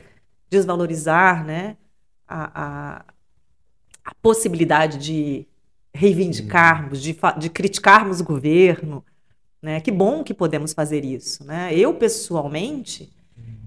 [0.50, 1.78] desvalorizar né,
[2.28, 2.64] a,
[3.00, 3.06] a,
[4.04, 5.48] a, possibilidade de
[5.94, 9.04] reivindicarmos, de, de criticarmos o governo.
[9.62, 9.80] Né?
[9.80, 11.46] Que bom que podemos fazer isso.
[11.46, 11.74] Né?
[11.74, 13.12] Eu, pessoalmente,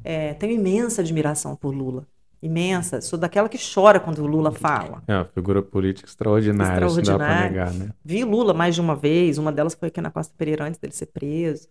[0.04, 2.06] é, tenho imensa admiração por Lula
[2.46, 3.00] imensa.
[3.00, 5.02] Sou daquela que chora quando o Lula fala.
[5.06, 7.18] É uma figura política extraordinária, extraordinária.
[7.18, 7.90] não dá pra negar, né?
[8.04, 10.92] Vi Lula mais de uma vez, uma delas foi aqui na Costa Pereira antes dele
[10.92, 11.68] ser preso.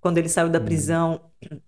[0.00, 1.58] Quando ele saiu da prisão, hum.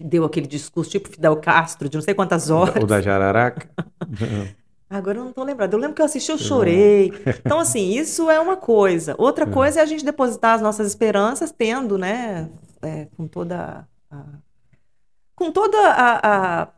[0.00, 2.82] deu aquele discurso tipo Fidel Castro, de não sei quantas horas.
[2.82, 3.68] O da Jararaca?
[4.90, 5.74] Agora eu não tô lembrada.
[5.74, 7.12] Eu lembro que eu assisti, eu chorei.
[7.44, 9.14] Então, assim, isso é uma coisa.
[9.18, 12.48] Outra coisa é a gente depositar as nossas esperanças, tendo, né,
[12.82, 14.24] é, com toda a,
[15.34, 16.68] com toda a, a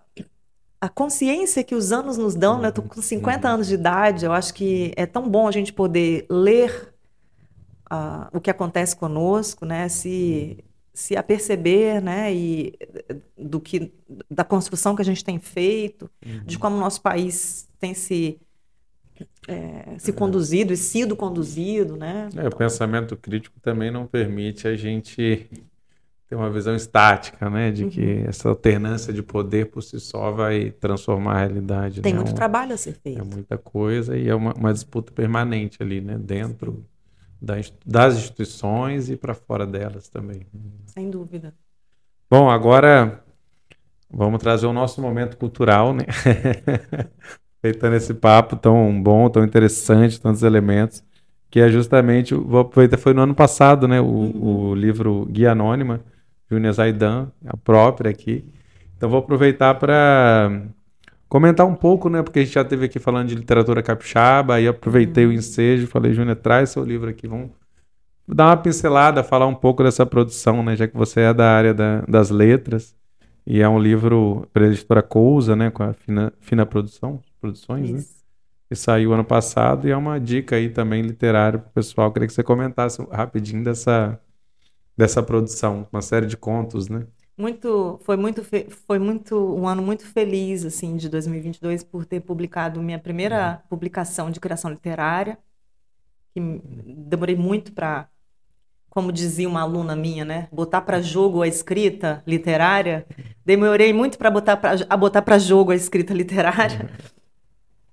[0.81, 2.69] a consciência que os anos nos dão, né?
[2.69, 5.73] Eu tô com 50 anos de idade, eu acho que é tão bom a gente
[5.75, 6.95] poder ler
[7.93, 9.89] uh, o que acontece conosco, né?
[9.91, 12.33] Se, se aperceber, né?
[12.35, 12.75] E
[13.37, 13.93] do que,
[14.31, 16.45] da construção que a gente tem feito, uhum.
[16.45, 18.41] de como o nosso país tem se,
[19.49, 22.29] é, se conduzido e sido conduzido, né?
[22.37, 25.49] É, o pensamento crítico também não permite a gente
[26.31, 28.25] tem uma visão estática, né, de que Uhum.
[28.29, 32.01] essa alternância de poder por si só vai transformar a realidade.
[32.01, 32.21] Tem né?
[32.21, 33.21] muito um, trabalho a ser feito.
[33.21, 36.87] É muita coisa e é uma, uma disputa permanente ali, né, dentro
[37.41, 40.47] das instituições e para fora delas também.
[40.87, 41.55] Sem dúvida.
[42.31, 43.25] Bom, agora
[44.11, 46.05] vamos trazer o nosso momento cultural, né?
[47.63, 51.05] Feitando esse papo tão bom, tão interessante, tantos elementos,
[51.51, 54.71] que é justamente, vou aproveitar, foi no ano passado, né, o, Uhum.
[54.71, 56.01] o livro Guia Anônima,
[56.51, 58.45] Júnior Zaidan, a própria aqui.
[58.97, 60.63] Então vou aproveitar para
[61.31, 64.69] comentar um pouco, né, porque a gente já esteve aqui falando de literatura capixaba, aí
[64.69, 65.31] aproveitei Uhum.
[65.31, 67.53] o ensejo, falei, Júnior, traz seu livro aqui, vamos
[68.29, 71.75] dar uma pincelada, falar um pouco dessa produção, né, já que você é da área
[71.75, 72.97] da- das letras,
[73.47, 77.99] e é um livro para editora Cousa, né, com a Fina, Fina Produção, Produções, né?
[78.01, 78.21] Isso.
[78.69, 82.13] que saiu ano passado e é uma dica aí também literária para o pessoal.
[82.13, 84.21] Queria que você comentasse rapidinho dessa,
[84.97, 87.05] dessa produção, uma série de contos, né?
[87.41, 88.43] Muito, foi muito,
[88.87, 94.31] foi muito um ano muito feliz assim de 2022 por ter publicado minha primeira publicação
[94.31, 95.39] de criação literária.
[96.35, 96.41] Que
[97.09, 98.09] demorei muito para,
[98.91, 103.07] como dizia uma aluna minha, né, botar para jogo a escrita literária.
[103.43, 106.91] Demorei muito para botar pra, a botar para jogo a escrita literária.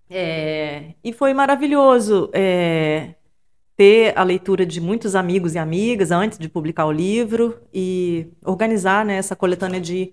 [0.09, 3.15] É, e foi maravilhoso é,
[3.77, 9.05] ter a leitura de muitos amigos e amigas antes de publicar o livro e organizar
[9.05, 10.11] né, essa coletânea de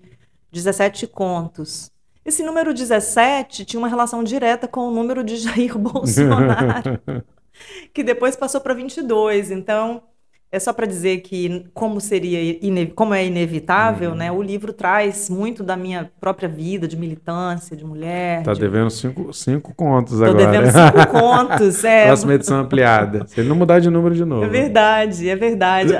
[0.51, 1.91] 17 contos.
[2.23, 7.01] Esse número 17 tinha uma relação direta com o número de Jair Bolsonaro,
[7.91, 9.49] que depois passou para 22.
[9.49, 10.03] Então,
[10.51, 12.59] é só para dizer que, como seria,
[12.95, 14.15] como é inevitável, uhum.
[14.15, 14.31] né?
[14.31, 18.43] O livro traz muito da minha própria vida, de militância, de mulher.
[18.43, 18.59] Tá de...
[18.59, 20.45] devendo cinco, cinco contos Tô agora.
[20.45, 22.05] Tô devendo cinco contos, é.
[22.05, 23.25] Próxima edição ampliada.
[23.27, 24.45] Se ele não mudar de número de novo.
[24.45, 25.91] É verdade, é verdade.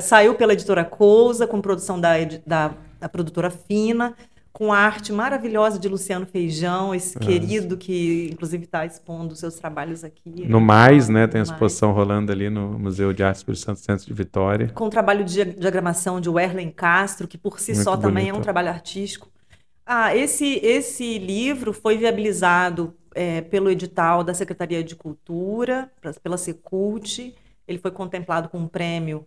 [0.00, 2.12] saiu pela editora Cousa, com produção da,
[2.44, 4.14] da, da produtora Fina
[4.52, 7.26] com a arte maravilhosa de Luciano Feijão, esse Nossa.
[7.26, 10.46] querido que, inclusive, está expondo seus trabalhos aqui.
[10.46, 11.26] No Mais, né?
[11.26, 11.98] Tem a exposição mais.
[11.98, 14.68] rolando ali no Museu de Arte Espírito Santo Centro de Vitória.
[14.68, 18.08] Com o trabalho de diagramação de Werlen Castro, que por si Muito só bonito.
[18.08, 19.30] também é um trabalho artístico.
[19.86, 25.90] Ah, esse, esse livro foi viabilizado é, pelo edital da Secretaria de Cultura,
[26.22, 27.34] pela Secult.
[27.66, 29.26] Ele foi contemplado com um prêmio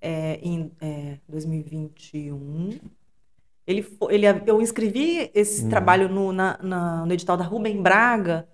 [0.00, 2.80] é, em é, 2021
[3.66, 5.68] ele, ele, eu inscrevi esse uhum.
[5.68, 8.46] trabalho no, na, na, no edital da Rubem Braga,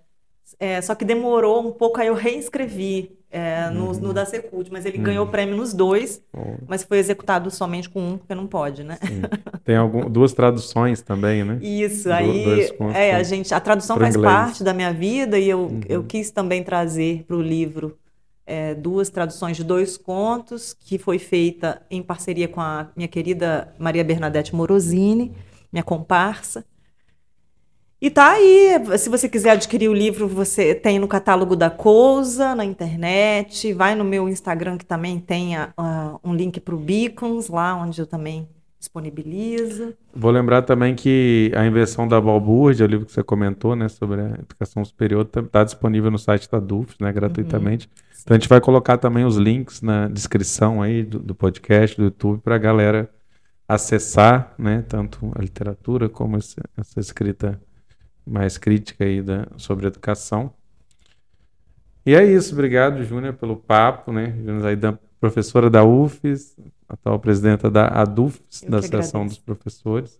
[0.58, 4.00] é, só que demorou um pouco, aí eu reinscrevi é, no, uhum.
[4.00, 5.04] no, da Secult, mas ele uhum.
[5.04, 6.22] ganhou prêmio nos dois,
[6.66, 8.98] mas foi executado somente com um, porque não pode, né?
[9.02, 9.22] Sim.
[9.64, 11.58] Tem algum, duas traduções também, né?
[11.60, 14.34] Isso, aí é, a gente, a tradução faz inglês.
[14.34, 16.06] parte da minha vida e eu, eu uhum.
[16.06, 17.98] quis também trazer para o livro
[18.48, 23.74] é, duas traduções de dois contos, que foi feita em parceria com a minha querida
[23.78, 25.32] Maria Bernadette Morosini,
[25.70, 26.64] minha comparsa.
[28.00, 32.54] E tá aí, se você quiser adquirir o livro, você tem no catálogo da Cousa,
[32.54, 36.78] na internet, vai no meu Instagram que também tem a, a, um link para o
[36.78, 39.94] Beacons, lá onde eu também disponibiliza.
[40.14, 44.20] Vou lembrar também que a invenção da balbúrdia, o livro que você comentou, né, sobre
[44.20, 47.88] a educação superior, está tá disponível no site da DUF, né, gratuitamente.
[47.88, 48.07] Uhum.
[48.22, 52.04] Então a gente vai colocar também os links na descrição aí do, do podcast, do
[52.04, 53.10] YouTube, para a galera
[53.66, 57.60] acessar, né, tanto a literatura como esse, essa escrita
[58.26, 60.52] mais crítica aí da, sobre educação.
[62.04, 64.34] E é isso, obrigado, Júnior, pelo papo, né?
[64.38, 66.56] Júnior aí da professora da UFES,
[66.88, 70.18] atual presidenta da ADUFES, da Associação dos Professores.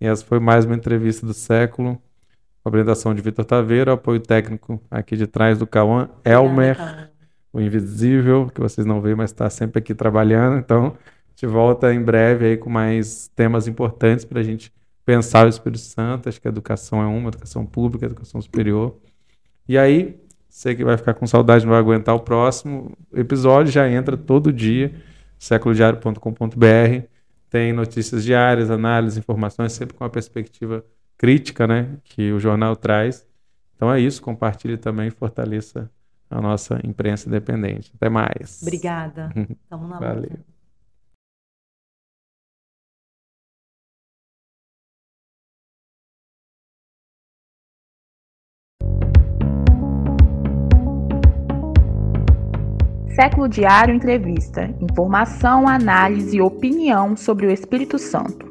[0.00, 4.20] E essa foi mais uma entrevista do século, com a apresentação de Vitor Taveira, apoio
[4.20, 7.10] técnico aqui de trás do Cauã, Elmer,
[7.52, 10.58] o invisível, que vocês não veem, mas está sempre aqui trabalhando.
[10.58, 14.72] Então, a gente volta em breve aí com mais temas importantes para a gente
[15.04, 16.28] pensar o Espírito Santo.
[16.28, 18.96] Acho que a educação é uma, educação pública, educação superior.
[19.68, 23.88] E aí, você que vai ficar com saudade, não vai aguentar o próximo episódio, já
[23.88, 24.94] entra todo dia
[25.38, 27.06] séculodiário.com.br.
[27.50, 30.84] Tem notícias diárias, análises, informações, sempre com a perspectiva
[31.16, 33.26] crítica né, que o jornal traz.
[33.74, 35.90] Então é isso, compartilhe também fortaleça
[36.30, 37.92] a nossa imprensa independente.
[37.96, 38.60] Até mais.
[38.62, 39.30] Obrigada.
[39.68, 40.22] Tamo na Valeu.
[40.22, 40.56] luta.
[53.16, 54.64] Século Diário Entrevista.
[54.78, 58.46] Informação, análise e opinião sobre o Espírito Santo.